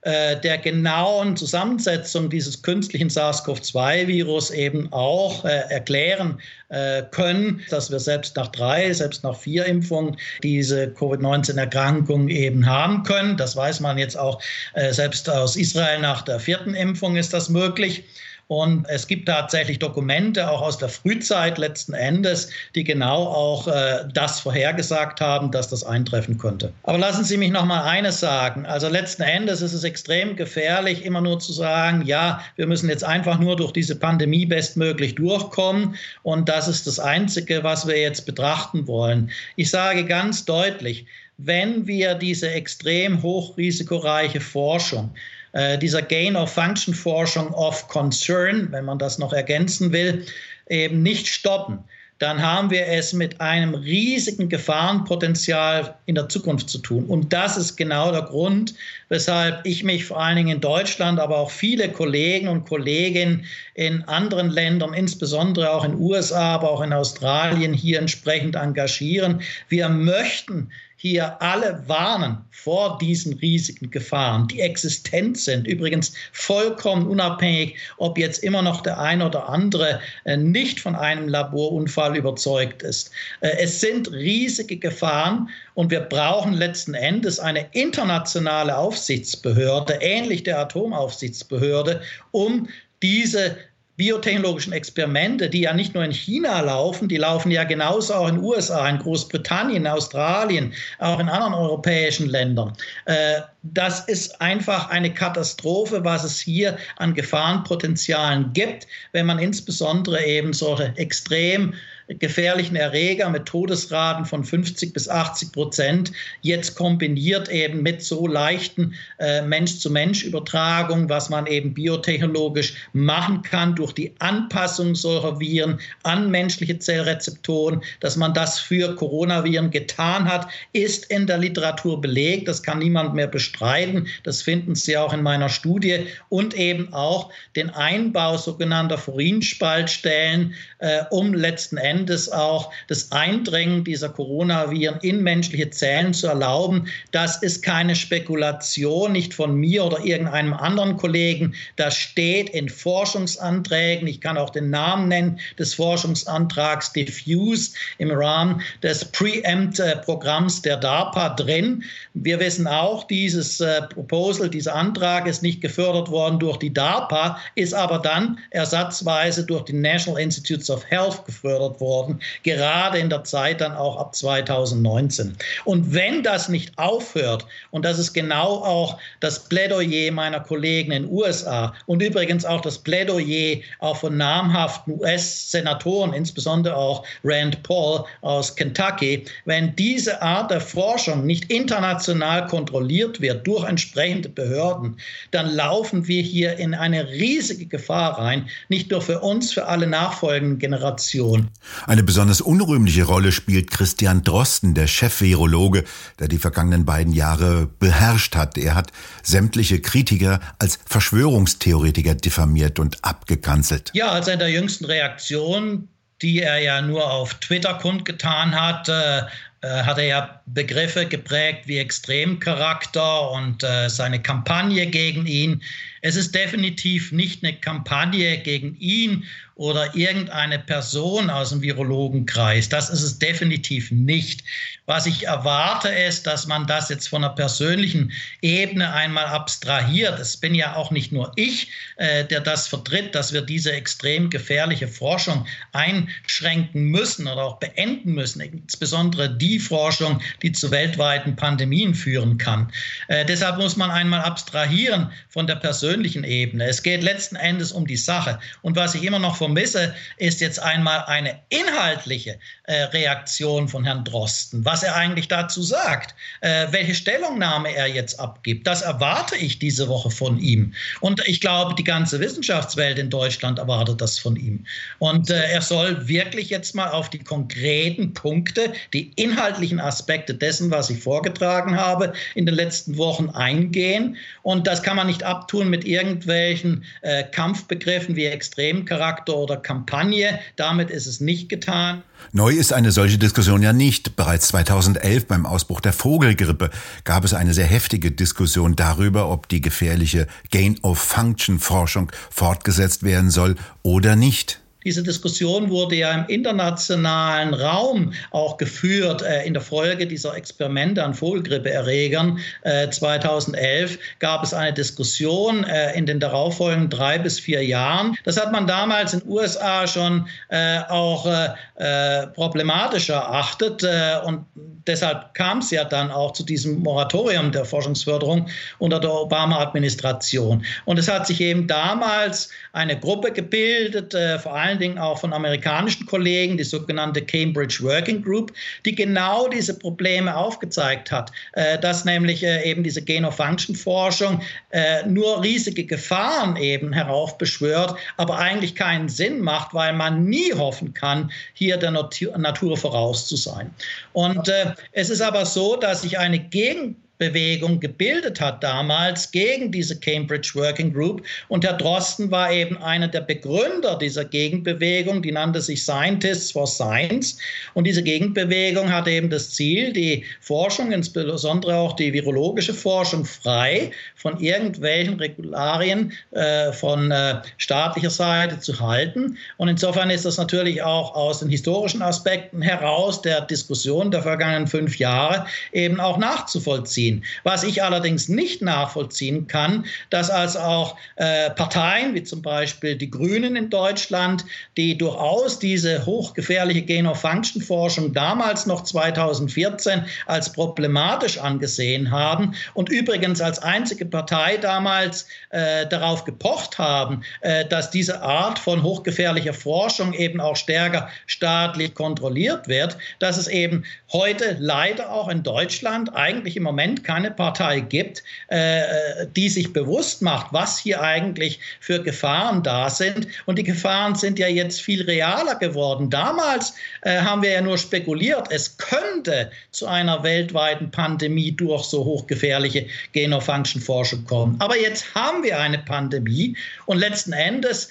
äh, 0.00 0.36
der 0.40 0.58
genauen 0.58 1.36
Zusammensetzung 1.36 2.28
dieses 2.28 2.60
künstlichen 2.60 3.08
SARS-CoV-2-Virus 3.08 4.50
eben 4.50 4.92
auch 4.92 5.44
äh, 5.44 5.60
erklären 5.68 6.40
äh, 6.70 7.04
können, 7.12 7.62
dass 7.70 7.92
wir 7.92 8.00
selbst 8.00 8.34
nach 8.34 8.48
drei, 8.48 8.92
selbst 8.92 9.22
nach 9.22 9.38
vier 9.38 9.66
Impfungen 9.66 10.16
diese 10.42 10.88
Covid-19-Erkrankung 10.88 12.28
eben 12.28 12.66
haben 12.66 13.04
können. 13.04 13.36
Das 13.36 13.54
weiß 13.54 13.78
man 13.78 13.96
jetzt 13.96 14.18
auch 14.18 14.42
äh, 14.72 14.92
selbst 14.92 15.30
aus 15.30 15.54
Israel 15.54 16.00
nach 16.00 16.22
der 16.22 16.40
vierten 16.40 16.74
Impfung 16.74 17.14
ist 17.14 17.32
das 17.32 17.48
möglich. 17.48 18.02
Und 18.48 18.86
es 18.88 19.06
gibt 19.06 19.26
tatsächlich 19.26 19.78
Dokumente 19.78 20.50
auch 20.50 20.60
aus 20.60 20.76
der 20.76 20.88
Frühzeit 20.88 21.56
letzten 21.56 21.94
Endes, 21.94 22.50
die 22.74 22.84
genau 22.84 23.24
auch 23.26 23.66
äh, 23.68 24.04
das 24.12 24.40
vorhergesagt 24.40 25.20
haben, 25.20 25.50
dass 25.50 25.68
das 25.68 25.84
eintreffen 25.84 26.36
könnte. 26.36 26.72
Aber 26.82 26.98
lassen 26.98 27.24
Sie 27.24 27.36
mich 27.36 27.50
noch 27.50 27.64
mal 27.64 27.82
eines 27.84 28.20
sagen. 28.20 28.66
Also 28.66 28.88
letzten 28.88 29.22
Endes 29.22 29.62
ist 29.62 29.72
es 29.72 29.84
extrem 29.84 30.36
gefährlich, 30.36 31.04
immer 31.04 31.20
nur 31.20 31.40
zu 31.40 31.52
sagen, 31.52 32.02
ja, 32.04 32.40
wir 32.56 32.66
müssen 32.66 32.88
jetzt 32.88 33.04
einfach 33.04 33.38
nur 33.38 33.56
durch 33.56 33.72
diese 33.72 33.96
Pandemie 33.96 34.44
bestmöglich 34.44 35.14
durchkommen. 35.14 35.94
Und 36.22 36.48
das 36.48 36.68
ist 36.68 36.86
das 36.86 36.98
Einzige, 36.98 37.64
was 37.64 37.86
wir 37.86 37.98
jetzt 37.98 38.26
betrachten 38.26 38.86
wollen. 38.86 39.30
Ich 39.56 39.70
sage 39.70 40.04
ganz 40.04 40.44
deutlich, 40.44 41.06
wenn 41.38 41.86
wir 41.86 42.14
diese 42.14 42.50
extrem 42.50 43.22
hochrisikoreiche 43.22 44.40
Forschung 44.40 45.14
äh, 45.54 45.78
dieser 45.78 46.02
Gain-of-Function-Forschung 46.02 47.54
of 47.54 47.88
Concern, 47.88 48.68
wenn 48.70 48.84
man 48.84 48.98
das 48.98 49.18
noch 49.18 49.32
ergänzen 49.32 49.92
will, 49.92 50.26
eben 50.68 51.02
nicht 51.02 51.26
stoppen, 51.28 51.78
dann 52.18 52.40
haben 52.40 52.70
wir 52.70 52.86
es 52.86 53.12
mit 53.12 53.40
einem 53.40 53.74
riesigen 53.74 54.48
Gefahrenpotenzial 54.48 55.96
in 56.06 56.14
der 56.14 56.28
Zukunft 56.28 56.70
zu 56.70 56.78
tun. 56.78 57.04
Und 57.06 57.32
das 57.32 57.56
ist 57.56 57.76
genau 57.76 58.12
der 58.12 58.22
Grund, 58.22 58.74
weshalb 59.08 59.66
ich 59.66 59.82
mich 59.82 60.04
vor 60.04 60.20
allen 60.20 60.36
Dingen 60.36 60.56
in 60.56 60.60
Deutschland, 60.60 61.18
aber 61.18 61.38
auch 61.38 61.50
viele 61.50 61.88
Kollegen 61.88 62.48
und 62.48 62.66
Kolleginnen 62.66 63.44
in 63.74 64.04
anderen 64.04 64.48
Ländern, 64.48 64.94
insbesondere 64.94 65.72
auch 65.72 65.84
in 65.84 65.92
den 65.92 66.00
USA, 66.00 66.54
aber 66.54 66.70
auch 66.70 66.82
in 66.82 66.92
Australien 66.92 67.74
hier 67.74 67.98
entsprechend 67.98 68.54
engagieren. 68.54 69.42
Wir 69.68 69.88
möchten 69.88 70.70
hier 71.04 71.42
alle 71.42 71.86
warnen 71.86 72.38
vor 72.50 72.96
diesen 72.96 73.34
riesigen 73.34 73.90
Gefahren, 73.90 74.48
die 74.48 74.62
existent 74.62 75.36
sind. 75.36 75.66
Übrigens 75.66 76.14
vollkommen 76.32 77.06
unabhängig, 77.06 77.76
ob 77.98 78.16
jetzt 78.16 78.42
immer 78.42 78.62
noch 78.62 78.80
der 78.80 78.98
eine 78.98 79.26
oder 79.26 79.50
andere 79.50 80.00
äh, 80.24 80.38
nicht 80.38 80.80
von 80.80 80.94
einem 80.96 81.28
Laborunfall 81.28 82.16
überzeugt 82.16 82.82
ist. 82.82 83.10
Äh, 83.42 83.50
es 83.58 83.82
sind 83.82 84.10
riesige 84.12 84.78
Gefahren 84.78 85.50
und 85.74 85.90
wir 85.90 86.00
brauchen 86.00 86.54
letzten 86.54 86.94
Endes 86.94 87.38
eine 87.38 87.66
internationale 87.72 88.74
Aufsichtsbehörde, 88.74 89.98
ähnlich 90.00 90.44
der 90.44 90.58
Atomaufsichtsbehörde, 90.58 92.00
um 92.30 92.66
diese 93.02 93.58
biotechnologischen 93.96 94.72
Experimente, 94.72 95.48
die 95.48 95.60
ja 95.60 95.72
nicht 95.72 95.94
nur 95.94 96.04
in 96.04 96.10
China 96.10 96.60
laufen, 96.60 97.08
die 97.08 97.16
laufen 97.16 97.50
ja 97.50 97.64
genauso 97.64 98.14
auch 98.14 98.28
in 98.28 98.36
den 98.36 98.44
USA, 98.44 98.88
in 98.88 98.98
Großbritannien, 98.98 99.86
Australien, 99.86 100.72
auch 100.98 101.20
in 101.20 101.28
anderen 101.28 101.54
europäischen 101.54 102.28
Ländern. 102.28 102.72
Äh, 103.04 103.42
das 103.62 104.00
ist 104.00 104.40
einfach 104.40 104.90
eine 104.90 105.12
Katastrophe, 105.12 106.04
was 106.04 106.24
es 106.24 106.40
hier 106.40 106.76
an 106.96 107.14
Gefahrenpotenzialen 107.14 108.52
gibt, 108.52 108.86
wenn 109.12 109.26
man 109.26 109.38
insbesondere 109.38 110.24
eben 110.24 110.52
solche 110.52 110.92
extrem 110.96 111.74
gefährlichen 112.08 112.76
Erreger 112.76 113.30
mit 113.30 113.46
Todesraten 113.46 114.26
von 114.26 114.44
50 114.44 114.92
bis 114.92 115.08
80 115.08 115.52
Prozent, 115.52 116.12
jetzt 116.42 116.74
kombiniert 116.74 117.48
eben 117.48 117.82
mit 117.82 118.02
so 118.02 118.26
leichten 118.26 118.94
äh, 119.18 119.42
Mensch-zu-Mensch-Übertragungen, 119.42 121.08
was 121.08 121.30
man 121.30 121.46
eben 121.46 121.72
biotechnologisch 121.72 122.74
machen 122.92 123.42
kann 123.42 123.74
durch 123.74 123.92
die 123.92 124.12
Anpassung 124.18 124.94
solcher 124.94 125.40
Viren 125.40 125.80
an 126.02 126.30
menschliche 126.30 126.78
Zellrezeptoren, 126.78 127.82
dass 128.00 128.16
man 128.16 128.34
das 128.34 128.58
für 128.58 128.94
Coronaviren 128.96 129.70
getan 129.70 130.26
hat, 130.26 130.48
ist 130.72 131.10
in 131.10 131.26
der 131.26 131.38
Literatur 131.38 132.00
belegt. 132.00 132.48
Das 132.48 132.62
kann 132.62 132.80
niemand 132.80 133.14
mehr 133.14 133.28
bestreiten. 133.28 134.06
Das 134.24 134.42
finden 134.42 134.74
Sie 134.74 134.96
auch 134.96 135.12
in 135.14 135.22
meiner 135.22 135.48
Studie 135.48 136.06
und 136.28 136.54
eben 136.54 136.92
auch 136.92 137.30
den 137.56 137.70
Einbau 137.70 138.36
sogenannter 138.36 138.98
Furinspaltstellen, 138.98 140.54
äh, 140.80 141.04
um 141.10 141.32
letzten 141.32 141.78
Endes 141.78 141.93
Endes 141.94 142.28
auch 142.30 142.72
das 142.88 143.12
Eindringen 143.12 143.84
dieser 143.84 144.08
Coronaviren 144.08 144.98
in 145.02 145.22
menschliche 145.22 145.70
Zellen 145.70 146.12
zu 146.12 146.26
erlauben. 146.26 146.88
Das 147.12 147.42
ist 147.42 147.62
keine 147.62 147.94
Spekulation, 147.94 149.12
nicht 149.12 149.32
von 149.32 149.54
mir 149.54 149.84
oder 149.84 150.04
irgendeinem 150.04 150.54
anderen 150.54 150.96
Kollegen. 150.96 151.54
Das 151.76 151.96
steht 151.96 152.50
in 152.50 152.68
Forschungsanträgen. 152.68 154.08
Ich 154.08 154.20
kann 154.20 154.36
auch 154.36 154.50
den 154.50 154.70
Namen 154.70 155.08
nennen 155.08 155.38
des 155.58 155.74
Forschungsantrags 155.74 156.92
Diffuse 156.92 157.72
im 157.98 158.10
Rahmen 158.10 158.60
des 158.82 159.04
Preempt-Programms 159.04 160.62
der 160.62 160.76
DARPA 160.76 161.30
drin. 161.30 161.84
Wir 162.14 162.40
wissen 162.40 162.66
auch, 162.66 163.04
dieses 163.04 163.60
äh, 163.60 163.82
Proposal, 163.82 164.50
dieser 164.50 164.74
Antrag 164.74 165.26
ist 165.26 165.42
nicht 165.42 165.60
gefördert 165.60 166.10
worden 166.10 166.38
durch 166.38 166.56
die 166.58 166.72
DARPA, 166.72 167.38
ist 167.54 167.74
aber 167.74 167.98
dann 167.98 168.38
ersatzweise 168.50 169.44
durch 169.44 169.64
die 169.64 169.72
National 169.74 170.20
Institutes 170.20 170.70
of 170.70 170.84
Health 170.90 171.24
gefördert 171.26 171.80
worden 171.80 171.83
worden, 171.84 172.20
gerade 172.42 172.98
in 172.98 173.10
der 173.10 173.24
Zeit 173.24 173.60
dann 173.60 173.76
auch 173.76 173.96
ab 173.98 174.14
2019. 174.14 175.36
Und 175.64 175.92
wenn 175.92 176.22
das 176.22 176.48
nicht 176.48 176.76
aufhört, 176.78 177.46
und 177.70 177.84
das 177.84 177.98
ist 177.98 178.14
genau 178.14 178.64
auch 178.64 178.98
das 179.20 179.48
Plädoyer 179.48 180.10
meiner 180.12 180.40
Kollegen 180.40 180.92
in 180.92 181.02
den 181.04 181.12
USA 181.12 181.74
und 181.86 182.02
übrigens 182.02 182.44
auch 182.44 182.62
das 182.62 182.78
Plädoyer 182.78 183.58
auch 183.80 183.98
von 183.98 184.16
namhaften 184.16 184.94
US-Senatoren, 184.98 186.12
insbesondere 186.14 186.74
auch 186.74 187.04
Rand 187.22 187.62
Paul 187.62 188.04
aus 188.22 188.56
Kentucky, 188.56 189.24
wenn 189.44 189.76
diese 189.76 190.20
Art 190.22 190.50
der 190.50 190.60
Forschung 190.60 191.26
nicht 191.26 191.50
international 191.50 192.46
kontrolliert 192.46 193.20
wird 193.20 193.46
durch 193.46 193.68
entsprechende 193.68 194.28
Behörden, 194.28 194.96
dann 195.30 195.54
laufen 195.54 196.06
wir 196.08 196.22
hier 196.22 196.56
in 196.56 196.74
eine 196.74 197.08
riesige 197.08 197.66
Gefahr 197.66 198.18
rein, 198.18 198.48
nicht 198.68 198.90
nur 198.90 199.02
für 199.02 199.20
uns, 199.20 199.52
für 199.52 199.66
alle 199.66 199.86
nachfolgenden 199.86 200.58
Generationen. 200.58 201.50
Eine 201.86 202.02
besonders 202.02 202.40
unrühmliche 202.40 203.04
Rolle 203.04 203.32
spielt 203.32 203.70
Christian 203.70 204.22
Drosten, 204.22 204.74
der 204.74 204.86
Chef-Virologe, 204.86 205.84
der 206.18 206.28
die 206.28 206.38
vergangenen 206.38 206.84
beiden 206.84 207.12
Jahre 207.12 207.68
beherrscht 207.78 208.36
hat. 208.36 208.56
Er 208.58 208.74
hat 208.74 208.92
sämtliche 209.22 209.80
Kritiker 209.80 210.40
als 210.58 210.78
Verschwörungstheoretiker 210.86 212.14
diffamiert 212.14 212.78
und 212.78 213.04
abgekanzelt. 213.04 213.90
Ja, 213.94 214.08
als 214.08 214.28
in 214.28 214.38
der 214.38 214.50
jüngsten 214.50 214.84
Reaktion 214.84 215.88
die 216.22 216.40
er 216.40 216.58
ja 216.58 216.80
nur 216.80 217.10
auf 217.10 217.34
Twitter 217.34 217.74
kundgetan 217.74 218.58
hat, 218.58 218.88
äh, 218.88 219.22
hat 219.64 219.98
er 219.98 220.04
ja 220.04 220.40
Begriffe 220.46 221.06
geprägt 221.06 221.66
wie 221.66 221.78
Extremcharakter 221.78 223.30
und 223.30 223.62
äh, 223.62 223.88
seine 223.88 224.20
Kampagne 224.20 224.86
gegen 224.86 225.26
ihn. 225.26 225.62
Es 226.02 226.16
ist 226.16 226.34
definitiv 226.34 227.12
nicht 227.12 227.42
eine 227.42 227.54
Kampagne 227.54 228.36
gegen 228.38 228.76
ihn 228.78 229.24
oder 229.54 229.94
irgendeine 229.94 230.58
Person 230.58 231.30
aus 231.30 231.50
dem 231.50 231.62
Virologenkreis. 231.62 232.68
Das 232.68 232.90
ist 232.90 233.02
es 233.02 233.18
definitiv 233.18 233.90
nicht. 233.90 234.42
Was 234.86 235.06
ich 235.06 235.26
erwarte, 235.26 235.88
ist, 235.88 236.26
dass 236.26 236.46
man 236.46 236.66
das 236.66 236.88
jetzt 236.88 237.08
von 237.08 237.24
einer 237.24 237.34
persönlichen 237.34 238.12
Ebene 238.42 238.92
einmal 238.92 239.26
abstrahiert. 239.26 240.18
Es 240.18 240.36
bin 240.36 240.54
ja 240.54 240.74
auch 240.74 240.90
nicht 240.90 241.12
nur 241.12 241.32
ich, 241.36 241.70
äh, 241.96 242.24
der 242.24 242.40
das 242.40 242.66
vertritt, 242.68 243.14
dass 243.14 243.32
wir 243.32 243.42
diese 243.42 243.72
extrem 243.72 244.28
gefährliche 244.28 244.88
Forschung 244.88 245.46
einschränken 245.72 246.84
müssen 246.90 247.28
oder 247.28 247.44
auch 247.44 247.58
beenden 247.60 248.12
müssen, 248.12 248.40
insbesondere 248.40 249.34
die 249.34 249.53
Forschung, 249.58 250.20
die 250.42 250.52
zu 250.52 250.70
weltweiten 250.70 251.36
Pandemien 251.36 251.94
führen 251.94 252.38
kann. 252.38 252.70
Äh, 253.08 253.24
deshalb 253.24 253.58
muss 253.58 253.76
man 253.76 253.90
einmal 253.90 254.20
abstrahieren 254.20 255.10
von 255.28 255.46
der 255.46 255.56
persönlichen 255.56 256.24
Ebene. 256.24 256.66
Es 256.66 256.82
geht 256.82 257.02
letzten 257.02 257.36
Endes 257.36 257.72
um 257.72 257.86
die 257.86 257.96
Sache. 257.96 258.38
Und 258.62 258.76
was 258.76 258.94
ich 258.94 259.04
immer 259.04 259.18
noch 259.18 259.36
vermisse, 259.36 259.94
ist 260.16 260.40
jetzt 260.40 260.60
einmal 260.60 261.04
eine 261.06 261.38
inhaltliche 261.48 262.38
äh, 262.64 262.82
Reaktion 262.84 263.68
von 263.68 263.84
Herrn 263.84 264.04
Drosten. 264.04 264.64
Was 264.64 264.82
er 264.82 264.94
eigentlich 264.96 265.28
dazu 265.28 265.62
sagt, 265.62 266.14
äh, 266.40 266.66
welche 266.70 266.94
Stellungnahme 266.94 267.74
er 267.74 267.86
jetzt 267.86 268.18
abgibt, 268.20 268.66
das 268.66 268.82
erwarte 268.82 269.36
ich 269.36 269.58
diese 269.58 269.88
Woche 269.88 270.10
von 270.10 270.38
ihm. 270.38 270.72
Und 271.00 271.26
ich 271.26 271.40
glaube, 271.40 271.74
die 271.74 271.84
ganze 271.84 272.20
Wissenschaftswelt 272.20 272.98
in 272.98 273.10
Deutschland 273.10 273.58
erwartet 273.58 274.00
das 274.00 274.18
von 274.18 274.36
ihm. 274.36 274.64
Und 274.98 275.30
äh, 275.30 275.50
er 275.50 275.62
soll 275.62 276.08
wirklich 276.08 276.50
jetzt 276.50 276.74
mal 276.74 276.88
auf 276.90 277.10
die 277.10 277.18
konkreten 277.18 278.14
Punkte, 278.14 278.72
die 278.92 279.12
inhaltlichen 279.44 279.78
Aspekte 279.78 280.34
dessen, 280.34 280.70
was 280.70 280.88
ich 280.88 281.02
vorgetragen 281.02 281.76
habe, 281.76 282.14
in 282.34 282.46
den 282.46 282.54
letzten 282.54 282.96
Wochen 282.96 283.28
eingehen. 283.28 284.16
Und 284.42 284.66
das 284.66 284.82
kann 284.82 284.96
man 284.96 285.06
nicht 285.06 285.22
abtun 285.22 285.68
mit 285.68 285.84
irgendwelchen 285.84 286.84
äh, 287.02 287.24
Kampfbegriffen 287.24 288.16
wie 288.16 288.24
Extremcharakter 288.24 289.36
oder 289.36 289.58
Kampagne. 289.58 290.38
Damit 290.56 290.90
ist 290.90 291.06
es 291.06 291.20
nicht 291.20 291.50
getan. 291.50 292.02
Neu 292.32 292.52
ist 292.52 292.72
eine 292.72 292.90
solche 292.90 293.18
Diskussion 293.18 293.62
ja 293.62 293.74
nicht. 293.74 294.16
Bereits 294.16 294.48
2011 294.48 295.26
beim 295.26 295.44
Ausbruch 295.44 295.82
der 295.82 295.92
Vogelgrippe 295.92 296.70
gab 297.04 297.24
es 297.24 297.34
eine 297.34 297.52
sehr 297.52 297.66
heftige 297.66 298.12
Diskussion 298.12 298.76
darüber, 298.76 299.30
ob 299.30 299.48
die 299.48 299.60
gefährliche 299.60 300.26
Gain-of-Function-Forschung 300.50 302.10
fortgesetzt 302.30 303.02
werden 303.02 303.30
soll 303.30 303.56
oder 303.82 304.16
nicht. 304.16 304.63
Diese 304.84 305.02
Diskussion 305.02 305.70
wurde 305.70 305.96
ja 305.96 306.12
im 306.12 306.26
internationalen 306.28 307.54
Raum 307.54 308.12
auch 308.30 308.56
geführt 308.56 309.22
äh, 309.22 309.44
in 309.44 309.54
der 309.54 309.62
Folge 309.62 310.06
dieser 310.06 310.36
Experimente 310.36 311.02
an 311.02 311.14
Vogelgrippeerregern. 311.14 312.38
Äh, 312.62 312.90
2011 312.90 313.98
gab 314.18 314.44
es 314.44 314.52
eine 314.52 314.72
Diskussion 314.72 315.64
äh, 315.64 315.96
in 315.96 316.06
den 316.06 316.20
darauffolgenden 316.20 316.90
drei 316.90 317.18
bis 317.18 317.40
vier 317.40 317.64
Jahren. 317.64 318.16
Das 318.24 318.40
hat 318.40 318.52
man 318.52 318.66
damals 318.66 319.14
in 319.14 319.20
den 319.20 319.28
USA 319.28 319.86
schon 319.86 320.26
äh, 320.48 320.80
auch 320.88 321.26
äh, 321.26 321.48
äh, 321.76 322.26
problematisch 322.28 323.08
erachtet 323.08 323.84
und 324.24 324.44
deshalb 324.86 325.34
kam 325.34 325.58
es 325.58 325.70
ja 325.70 325.84
dann 325.84 326.10
auch 326.10 326.32
zu 326.32 326.44
diesem 326.44 326.80
Moratorium 326.80 327.52
der 327.52 327.64
Forschungsförderung 327.64 328.48
unter 328.78 329.00
der 329.00 329.12
Obama-Administration. 329.12 330.64
Und 330.84 330.98
es 330.98 331.08
hat 331.08 331.26
sich 331.26 331.40
eben 331.40 331.66
damals 331.66 332.50
eine 332.72 332.98
Gruppe 332.98 333.32
gebildet, 333.32 334.14
vor 334.42 334.54
allem 334.54 334.73
allen 334.74 334.80
Dingen 334.80 334.98
auch 334.98 335.18
von 335.18 335.32
amerikanischen 335.32 336.06
Kollegen, 336.06 336.56
die 336.56 336.64
sogenannte 336.64 337.22
Cambridge 337.22 337.78
Working 337.82 338.22
Group, 338.22 338.52
die 338.84 338.94
genau 338.94 339.48
diese 339.48 339.78
Probleme 339.78 340.34
aufgezeigt 340.34 341.12
hat, 341.12 341.30
äh, 341.52 341.78
dass 341.78 342.04
nämlich 342.04 342.42
äh, 342.42 342.68
eben 342.68 342.82
diese 342.82 343.02
Gain-of-Function-Forschung 343.02 344.40
äh, 344.70 345.06
nur 345.06 345.42
riesige 345.42 345.84
Gefahren 345.84 346.56
eben 346.56 346.92
heraufbeschwört, 346.92 347.96
aber 348.16 348.38
eigentlich 348.38 348.74
keinen 348.74 349.08
Sinn 349.08 349.40
macht, 349.40 349.74
weil 349.74 349.92
man 349.92 350.24
nie 350.24 350.52
hoffen 350.52 350.92
kann, 350.92 351.30
hier 351.52 351.76
der 351.76 351.90
Natur 351.90 352.76
voraus 352.76 353.26
zu 353.26 353.36
sein. 353.36 353.70
Und 354.12 354.50
es 354.92 355.10
ist 355.10 355.20
aber 355.20 355.46
so, 355.46 355.76
dass 355.76 356.02
sich 356.02 356.18
eine 356.18 356.38
Gegen 356.38 356.96
Bewegung 357.18 357.78
gebildet 357.78 358.40
hat 358.40 358.62
damals 358.62 359.30
gegen 359.30 359.70
diese 359.70 359.98
Cambridge 359.98 360.50
Working 360.54 360.92
Group. 360.92 361.22
Und 361.48 361.64
Herr 361.64 361.74
Drosten 361.74 362.30
war 362.30 362.50
eben 362.52 362.76
einer 362.78 363.06
der 363.06 363.20
Begründer 363.20 363.96
dieser 363.96 364.24
Gegenbewegung, 364.24 365.22
die 365.22 365.30
nannte 365.30 365.60
sich 365.60 365.84
Scientists 365.84 366.50
for 366.50 366.66
Science. 366.66 367.38
Und 367.74 367.86
diese 367.86 368.02
Gegenbewegung 368.02 368.92
hatte 368.92 369.10
eben 369.10 369.30
das 369.30 369.50
Ziel, 369.50 369.92
die 369.92 370.24
Forschung, 370.40 370.90
insbesondere 370.90 371.76
auch 371.76 371.94
die 371.94 372.12
virologische 372.12 372.74
Forschung, 372.74 373.24
frei 373.24 373.92
von 374.16 374.40
irgendwelchen 374.40 375.14
Regularien 375.14 376.12
äh, 376.32 376.72
von 376.72 377.12
äh, 377.12 377.40
staatlicher 377.58 378.10
Seite 378.10 378.58
zu 378.58 378.80
halten. 378.80 379.36
Und 379.58 379.68
insofern 379.68 380.10
ist 380.10 380.24
das 380.24 380.36
natürlich 380.36 380.82
auch 380.82 381.14
aus 381.14 381.38
den 381.38 381.48
historischen 381.48 382.02
Aspekten 382.02 382.60
heraus 382.60 383.22
der 383.22 383.42
Diskussion 383.42 384.10
der 384.10 384.22
vergangenen 384.22 384.66
fünf 384.66 384.98
Jahre 384.98 385.46
eben 385.72 386.00
auch 386.00 386.18
nachzuvollziehen 386.18 387.03
nachvollziehen. 387.04 387.24
Was 387.42 387.64
ich 387.64 387.82
allerdings 387.82 388.28
nicht 388.28 388.62
nachvollziehen 388.62 389.46
kann, 389.46 389.84
dass 390.10 390.30
also 390.30 390.58
auch 390.60 390.96
äh, 391.16 391.50
Parteien 391.50 392.14
wie 392.14 392.22
zum 392.22 392.42
Beispiel 392.42 392.96
die 392.96 393.10
Grünen 393.10 393.56
in 393.56 393.70
Deutschland, 393.70 394.44
die 394.76 394.96
durchaus 394.96 395.58
diese 395.58 396.04
hochgefährliche 396.06 396.82
Gain-of-Function-Forschung 396.82 398.12
damals 398.12 398.66
noch 398.66 398.82
2014 398.82 400.04
als 400.26 400.52
problematisch 400.52 401.38
angesehen 401.38 402.10
haben 402.10 402.54
und 402.74 402.88
übrigens 402.88 403.40
als 403.40 403.58
einzige 403.58 404.06
Partei 404.06 404.56
damals 404.56 405.26
äh, 405.50 405.86
darauf 405.86 406.24
gepocht 406.24 406.78
haben, 406.78 407.22
äh, 407.40 407.64
dass 407.66 407.90
diese 407.90 408.22
Art 408.22 408.58
von 408.58 408.82
hochgefährlicher 408.82 409.54
Forschung 409.54 410.12
eben 410.14 410.40
auch 410.40 410.56
stärker 410.56 411.08
staatlich 411.26 411.94
kontrolliert 411.94 412.68
wird, 412.68 412.96
dass 413.18 413.36
es 413.36 413.48
eben 413.48 413.84
heute 414.12 414.56
leider 414.58 415.12
auch 415.12 415.28
in 415.28 415.42
Deutschland 415.42 416.14
eigentlich 416.14 416.56
im 416.56 416.62
Moment 416.62 416.93
keine 417.02 417.30
Partei 417.30 417.80
gibt, 417.80 418.22
äh, 418.48 419.26
die 419.34 419.48
sich 419.48 419.72
bewusst 419.72 420.22
macht, 420.22 420.52
was 420.52 420.78
hier 420.78 421.00
eigentlich 421.00 421.58
für 421.80 422.02
Gefahren 422.02 422.62
da 422.62 422.90
sind. 422.90 423.26
Und 423.46 423.58
die 423.58 423.64
Gefahren 423.64 424.14
sind 424.14 424.38
ja 424.38 424.46
jetzt 424.46 424.82
viel 424.82 425.02
realer 425.02 425.56
geworden. 425.56 426.10
Damals 426.10 426.74
äh, 427.02 427.18
haben 427.18 427.42
wir 427.42 427.50
ja 427.50 427.62
nur 427.62 427.78
spekuliert, 427.78 428.48
es 428.50 428.76
könnte 428.76 429.50
zu 429.70 429.86
einer 429.86 430.22
weltweiten 430.22 430.90
Pandemie 430.90 431.52
durch 431.52 431.84
so 431.84 432.04
hochgefährliche 432.04 432.86
Genofunction-Forschung 433.12 434.24
kommen. 434.26 434.56
Aber 434.60 434.78
jetzt 434.78 435.14
haben 435.14 435.42
wir 435.42 435.58
eine 435.58 435.78
Pandemie 435.78 436.56
und 436.86 436.98
letzten 436.98 437.32
Endes 437.32 437.90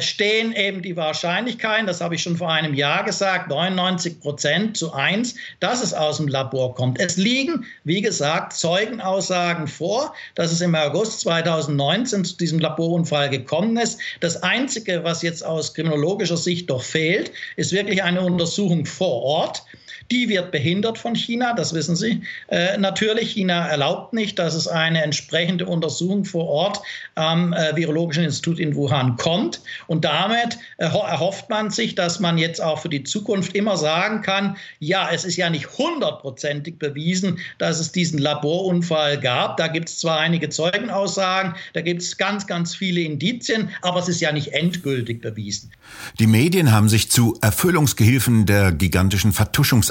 stehen 0.00 0.52
eben 0.54 0.82
die 0.82 0.96
Wahrscheinlichkeiten, 0.96 1.86
das 1.86 2.02
habe 2.02 2.14
ich 2.14 2.22
schon 2.22 2.36
vor 2.36 2.52
einem 2.52 2.74
Jahr 2.74 3.04
gesagt, 3.04 3.48
99 3.48 4.20
Prozent 4.20 4.76
zu 4.76 4.92
1, 4.92 5.34
dass 5.60 5.82
es 5.82 5.94
aus 5.94 6.18
dem 6.18 6.28
Labor 6.28 6.74
kommt. 6.74 7.00
Es 7.00 7.16
liegen, 7.16 7.64
wie 7.84 8.02
gesagt, 8.02 8.52
Zeugenaussagen 8.52 9.66
vor, 9.66 10.14
dass 10.34 10.52
es 10.52 10.60
im 10.60 10.74
August 10.74 11.20
2019 11.20 12.24
zu 12.24 12.36
diesem 12.36 12.58
Laborunfall 12.58 13.30
gekommen 13.30 13.78
ist. 13.78 13.98
Das 14.20 14.42
Einzige, 14.42 15.04
was 15.04 15.22
jetzt 15.22 15.42
aus 15.42 15.72
kriminologischer 15.72 16.36
Sicht 16.36 16.68
doch 16.68 16.82
fehlt, 16.82 17.32
ist 17.56 17.72
wirklich 17.72 18.02
eine 18.02 18.20
Untersuchung 18.20 18.84
vor 18.84 19.22
Ort. 19.22 19.64
Die 20.10 20.28
wird 20.28 20.50
behindert 20.50 20.98
von 20.98 21.14
China, 21.14 21.54
das 21.54 21.74
wissen 21.74 21.96
Sie. 21.96 22.22
Äh, 22.48 22.76
natürlich, 22.78 23.32
China 23.32 23.66
erlaubt 23.66 24.12
nicht, 24.12 24.38
dass 24.38 24.54
es 24.54 24.68
eine 24.68 25.02
entsprechende 25.02 25.66
Untersuchung 25.66 26.24
vor 26.24 26.46
Ort 26.48 26.80
am 27.14 27.52
äh, 27.52 27.74
Virologischen 27.76 28.24
Institut 28.24 28.58
in 28.58 28.74
Wuhan 28.74 29.16
kommt. 29.16 29.60
Und 29.86 30.04
damit 30.04 30.58
erhofft 30.78 31.48
man 31.48 31.70
sich, 31.70 31.94
dass 31.94 32.20
man 32.20 32.38
jetzt 32.38 32.62
auch 32.62 32.80
für 32.80 32.88
die 32.88 33.04
Zukunft 33.04 33.54
immer 33.54 33.76
sagen 33.76 34.22
kann, 34.22 34.56
ja, 34.78 35.08
es 35.12 35.24
ist 35.24 35.36
ja 35.36 35.50
nicht 35.50 35.78
hundertprozentig 35.78 36.78
bewiesen, 36.78 37.38
dass 37.58 37.80
es 37.80 37.92
diesen 37.92 38.18
Laborunfall 38.18 39.18
gab. 39.20 39.56
Da 39.56 39.68
gibt 39.68 39.88
es 39.88 39.98
zwar 39.98 40.18
einige 40.18 40.48
Zeugenaussagen, 40.48 41.54
da 41.72 41.80
gibt 41.80 42.02
es 42.02 42.16
ganz, 42.16 42.46
ganz 42.46 42.74
viele 42.74 43.00
Indizien, 43.00 43.70
aber 43.82 44.00
es 44.00 44.08
ist 44.08 44.20
ja 44.20 44.32
nicht 44.32 44.52
endgültig 44.52 45.20
bewiesen. 45.20 45.70
Die 46.18 46.26
Medien 46.26 46.72
haben 46.72 46.88
sich 46.88 47.10
zu 47.10 47.36
Erfüllungsgehilfen 47.40 48.46
der 48.46 48.72
gigantischen 48.72 49.32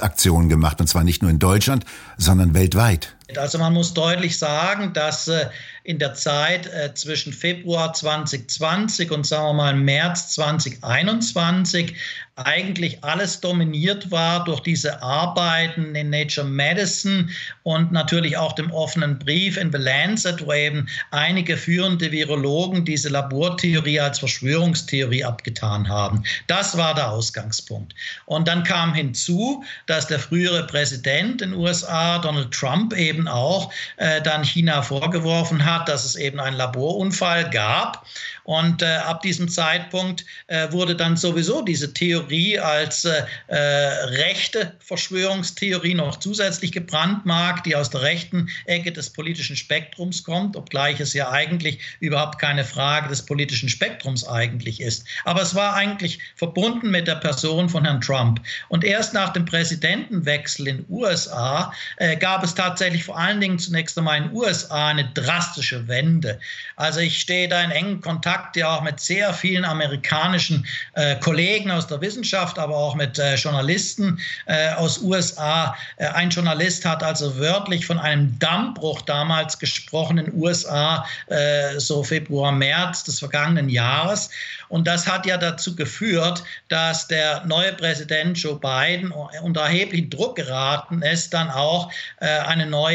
Vertuschungsaktion 0.01 0.49
gemacht, 0.49 0.81
und 0.81 0.87
zwar 0.87 1.03
nicht 1.03 1.21
nur 1.21 1.31
in 1.31 1.39
Deutschland, 1.39 1.85
sondern 2.17 2.53
weltweit. 2.53 3.15
Also 3.37 3.57
man 3.57 3.73
muss 3.73 3.93
deutlich 3.93 4.37
sagen, 4.37 4.93
dass 4.93 5.27
äh, 5.27 5.47
in 5.83 5.97
der 5.97 6.13
Zeit 6.13 6.67
äh, 6.67 6.93
zwischen 6.93 7.33
Februar 7.33 7.93
2020 7.93 9.11
und 9.11 9.25
sagen 9.25 9.47
wir 9.47 9.53
mal 9.53 9.75
März 9.75 10.31
2021 10.35 11.95
eigentlich 12.35 13.03
alles 13.03 13.39
dominiert 13.39 14.09
war 14.09 14.43
durch 14.43 14.61
diese 14.61 15.01
Arbeiten 15.01 15.95
in 15.95 16.09
Nature 16.09 16.47
Medicine 16.47 17.27
und 17.63 17.91
natürlich 17.91 18.37
auch 18.37 18.53
dem 18.53 18.71
offenen 18.71 19.19
Brief 19.19 19.57
in 19.57 19.71
The 19.71 19.77
Lancet, 19.77 20.45
wo 20.45 20.53
eben 20.53 20.87
einige 21.11 21.57
führende 21.57 22.11
Virologen 22.11 22.85
diese 22.85 23.09
Labortheorie 23.09 23.99
als 23.99 24.19
Verschwörungstheorie 24.19 25.23
abgetan 25.23 25.87
haben. 25.87 26.23
Das 26.47 26.77
war 26.77 26.95
der 26.95 27.11
Ausgangspunkt. 27.11 27.93
Und 28.25 28.47
dann 28.47 28.63
kam 28.63 28.93
hinzu, 28.93 29.63
dass 29.87 30.07
der 30.07 30.19
frühere 30.19 30.65
Präsident 30.67 31.41
in 31.41 31.51
den 31.51 31.59
USA, 31.59 32.19
Donald 32.19 32.51
Trump, 32.51 32.93
eben 32.93 33.20
auch 33.27 33.71
äh, 33.97 34.21
dann 34.21 34.43
China 34.43 34.81
vorgeworfen 34.81 35.65
hat, 35.65 35.89
dass 35.89 36.05
es 36.05 36.15
eben 36.15 36.39
einen 36.39 36.57
Laborunfall 36.57 37.49
gab. 37.49 38.05
Und 38.43 38.81
äh, 38.81 38.85
ab 38.85 39.21
diesem 39.21 39.47
Zeitpunkt 39.49 40.25
äh, 40.47 40.71
wurde 40.71 40.95
dann 40.95 41.15
sowieso 41.15 41.61
diese 41.61 41.93
Theorie 41.93 42.59
als 42.59 43.05
äh, 43.05 43.23
äh, 43.47 43.57
rechte 43.57 44.73
Verschwörungstheorie 44.79 45.93
noch 45.93 46.17
zusätzlich 46.17 46.71
gebrandmarkt, 46.71 47.65
die 47.65 47.75
aus 47.75 47.89
der 47.91 48.01
rechten 48.01 48.49
Ecke 48.65 48.91
des 48.91 49.11
politischen 49.11 49.55
Spektrums 49.55 50.23
kommt, 50.23 50.55
obgleich 50.55 50.99
es 50.99 51.13
ja 51.13 51.29
eigentlich 51.29 51.79
überhaupt 51.99 52.39
keine 52.39 52.63
Frage 52.63 53.09
des 53.09 53.25
politischen 53.25 53.69
Spektrums 53.69 54.27
eigentlich 54.27 54.81
ist. 54.81 55.05
Aber 55.23 55.41
es 55.41 55.55
war 55.55 55.75
eigentlich 55.75 56.19
verbunden 56.35 56.89
mit 56.89 57.07
der 57.07 57.15
Person 57.15 57.69
von 57.69 57.85
Herrn 57.85 58.01
Trump. 58.01 58.41
Und 58.69 58.83
erst 58.83 59.13
nach 59.13 59.33
dem 59.33 59.45
Präsidentenwechsel 59.45 60.67
in 60.67 60.77
den 60.77 60.85
USA 60.89 61.73
äh, 61.97 62.15
gab 62.17 62.43
es 62.43 62.55
tatsächlich 62.55 63.03
vor 63.11 63.19
allen 63.19 63.41
Dingen 63.41 63.59
zunächst 63.59 63.97
einmal 63.97 64.17
in 64.17 64.23
den 64.29 64.33
USA 64.33 64.87
eine 64.87 65.05
drastische 65.13 65.85
Wende. 65.89 66.39
Also 66.77 67.01
ich 67.01 67.19
stehe 67.19 67.49
da 67.49 67.61
in 67.61 67.99
Kontakt 67.99 68.21
Kontakt 68.31 68.55
ja 68.55 68.77
auch 68.77 68.81
mit 68.81 68.99
sehr 68.99 69.33
vielen 69.33 69.65
amerikanischen 69.65 70.65
äh, 70.93 71.15
Kollegen 71.17 71.71
aus 71.71 71.87
der 71.87 71.99
Wissenschaft, 72.01 72.59
aber 72.59 72.75
auch 72.75 72.95
mit 72.95 73.17
äh, 73.19 73.35
Journalisten 73.35 74.19
äh, 74.45 74.73
aus 74.73 74.99
USA. 75.01 75.75
Äh, 75.97 76.07
ein 76.07 76.29
Journalist 76.29 76.85
hat 76.85 77.03
also 77.03 77.37
wörtlich 77.37 77.85
von 77.85 77.99
einem 77.99 78.37
Dammbruch 78.39 79.01
damals 79.01 79.59
gesprochen 79.59 80.17
in 80.17 80.25
den 80.25 80.35
USA, 80.35 81.05
äh, 81.27 81.79
so 81.79 82.03
Februar, 82.03 82.51
März 82.51 83.03
des 83.03 83.19
vergangenen 83.19 83.69
Jahres. 83.69 84.29
Und 84.69 84.87
das 84.87 85.05
hat 85.05 85.25
ja 85.25 85.37
dazu 85.37 85.75
geführt, 85.75 86.43
dass 86.69 87.07
der 87.07 87.43
neue 87.45 87.73
Präsident 87.73 88.37
Joe 88.37 88.57
Biden 88.57 89.11
unter 89.41 89.61
erheblichen 89.61 90.09
Druck 90.09 90.37
geraten 90.37 91.01
ist, 91.01 91.33
dann 91.33 91.49
auch 91.49 91.91
äh, 92.21 92.27
eine 92.27 92.65
neue 92.65 92.90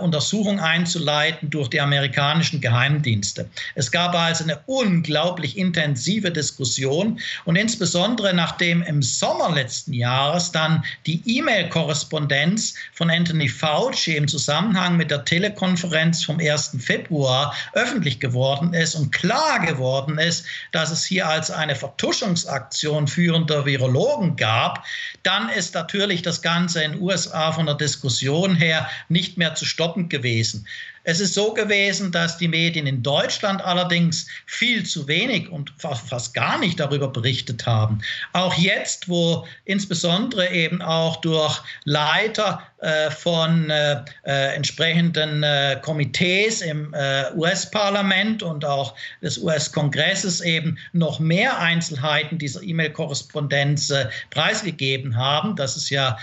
Untersuchung 0.00 0.60
einzuleiten 0.60 1.50
durch 1.50 1.68
die 1.68 1.80
amerikanischen 1.80 2.60
Geheimdienste. 2.60 3.48
Es 3.74 3.90
gab 3.90 4.14
also 4.14 4.44
eine 4.44 4.58
unglaublich 4.66 5.56
intensive 5.56 6.30
Diskussion 6.30 7.20
und 7.44 7.56
insbesondere 7.56 8.34
nachdem 8.34 8.82
im 8.82 9.02
Sommer 9.02 9.52
letzten 9.52 9.92
Jahres 9.92 10.52
dann 10.52 10.84
die 11.06 11.22
E-Mail-Korrespondenz 11.24 12.74
von 12.92 13.10
Anthony 13.10 13.48
Fauci 13.48 14.16
im 14.16 14.26
Zusammenhang 14.26 14.96
mit 14.96 15.10
der 15.10 15.24
Telekonferenz 15.24 16.24
vom 16.24 16.40
1. 16.40 16.76
Februar 16.80 17.54
öffentlich 17.74 18.20
geworden 18.20 18.74
ist 18.74 18.94
und 18.94 19.12
klar 19.12 19.60
geworden 19.64 20.18
ist, 20.18 20.44
dass 20.72 20.90
es 20.90 21.04
hier 21.04 21.28
als 21.28 21.50
eine 21.50 21.74
Vertuschungsaktion 21.74 23.06
führender 23.06 23.66
Virologen 23.66 24.36
gab, 24.36 24.84
dann 25.22 25.48
ist 25.50 25.74
natürlich 25.74 26.22
das 26.22 26.42
Ganze 26.42 26.82
in 26.82 26.92
den 26.92 27.02
USA 27.02 27.52
von 27.52 27.66
der 27.66 27.74
Diskussion 27.74 28.54
her 28.54 28.88
nicht 29.08 29.17
mehr 29.36 29.54
zu 29.54 29.64
stoppen 29.64 30.08
gewesen. 30.08 30.66
Es 31.04 31.20
ist 31.20 31.34
so 31.34 31.54
gewesen, 31.54 32.12
dass 32.12 32.36
die 32.36 32.48
Medien 32.48 32.86
in 32.86 33.02
Deutschland 33.02 33.62
allerdings 33.62 34.26
viel 34.46 34.84
zu 34.84 35.08
wenig 35.08 35.48
und 35.48 35.72
fast 35.78 36.34
gar 36.34 36.58
nicht 36.58 36.78
darüber 36.78 37.08
berichtet 37.08 37.66
haben. 37.66 38.00
Auch 38.34 38.54
jetzt, 38.54 39.08
wo 39.08 39.46
insbesondere 39.64 40.52
eben 40.52 40.82
auch 40.82 41.16
durch 41.22 41.62
Leiter 41.84 42.62
von 43.10 43.70
äh, 43.70 44.04
äh, 44.24 44.54
entsprechenden 44.54 45.42
äh, 45.42 45.80
Komitees 45.82 46.60
im 46.60 46.94
äh, 46.94 47.24
US-Parlament 47.34 48.42
und 48.42 48.64
auch 48.64 48.94
des 49.20 49.38
US-Kongresses 49.38 50.40
eben 50.40 50.78
noch 50.92 51.18
mehr 51.18 51.58
Einzelheiten 51.58 52.38
dieser 52.38 52.62
E-Mail-Korrespondenz 52.62 53.90
äh, 53.90 54.06
preisgegeben 54.30 55.16
haben. 55.16 55.56
Das 55.56 55.76
ist 55.76 55.90
ja 55.90 56.16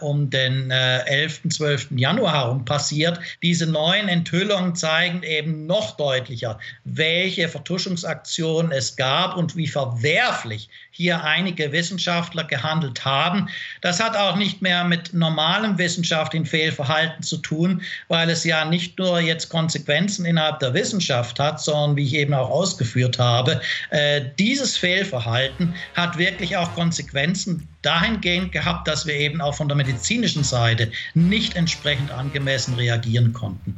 um 0.00 0.28
den 0.30 0.70
11., 0.70 1.42
12. 1.48 1.88
Januar 1.96 2.32
herum 2.32 2.64
passiert. 2.64 3.18
Diese 3.42 3.66
neuen 3.66 4.08
Enthüllungen 4.08 4.74
zeigen 4.74 5.22
eben 5.22 5.66
noch 5.66 5.96
deutlicher, 5.96 6.58
welche 6.84 7.48
Vertuschungsaktionen 7.48 8.72
es 8.72 8.96
gab 8.96 9.36
und 9.36 9.56
wie 9.56 9.66
verwerflich 9.66 10.68
hier 10.90 11.22
einige 11.24 11.72
Wissenschaftler 11.72 12.44
gehandelt 12.44 13.04
haben. 13.04 13.48
Das 13.82 14.02
hat 14.02 14.16
auch 14.16 14.36
nicht 14.36 14.62
mehr 14.62 14.84
mit 14.84 15.12
normalem 15.12 15.78
wissenschaftlichen 15.86 16.46
Fehlverhalten 16.46 17.22
zu 17.22 17.36
tun, 17.36 17.80
weil 18.08 18.28
es 18.28 18.42
ja 18.42 18.64
nicht 18.64 18.98
nur 18.98 19.20
jetzt 19.20 19.50
Konsequenzen 19.50 20.26
innerhalb 20.26 20.58
der 20.58 20.74
Wissenschaft 20.74 21.38
hat, 21.38 21.60
sondern 21.60 21.96
wie 21.96 22.02
ich 22.02 22.14
eben 22.14 22.34
auch 22.34 22.50
ausgeführt 22.50 23.20
habe, 23.20 23.60
äh, 23.90 24.22
dieses 24.36 24.76
Fehlverhalten 24.76 25.74
hat 25.94 26.18
wirklich 26.18 26.56
auch 26.56 26.74
Konsequenzen 26.74 27.68
dahingehend 27.82 28.50
gehabt, 28.50 28.88
dass 28.88 29.06
wir 29.06 29.14
eben 29.14 29.40
auch 29.40 29.54
von 29.54 29.68
der 29.68 29.76
medizinischen 29.76 30.42
Seite 30.42 30.90
nicht 31.14 31.54
entsprechend 31.54 32.10
angemessen 32.10 32.74
reagieren 32.74 33.32
konnten. 33.32 33.76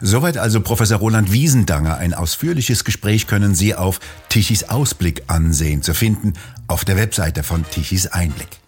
Soweit 0.00 0.38
also 0.38 0.62
Professor 0.62 0.98
Roland 0.98 1.30
Wiesendanger. 1.30 1.98
Ein 1.98 2.14
ausführliches 2.14 2.84
Gespräch 2.84 3.26
können 3.26 3.54
Sie 3.54 3.74
auf 3.74 4.00
Tichys 4.30 4.64
Ausblick 4.64 5.24
ansehen, 5.26 5.82
zu 5.82 5.92
finden 5.92 6.32
auf 6.68 6.86
der 6.86 6.96
Webseite 6.96 7.42
von 7.42 7.68
Tichys 7.68 8.06
Einblick. 8.06 8.63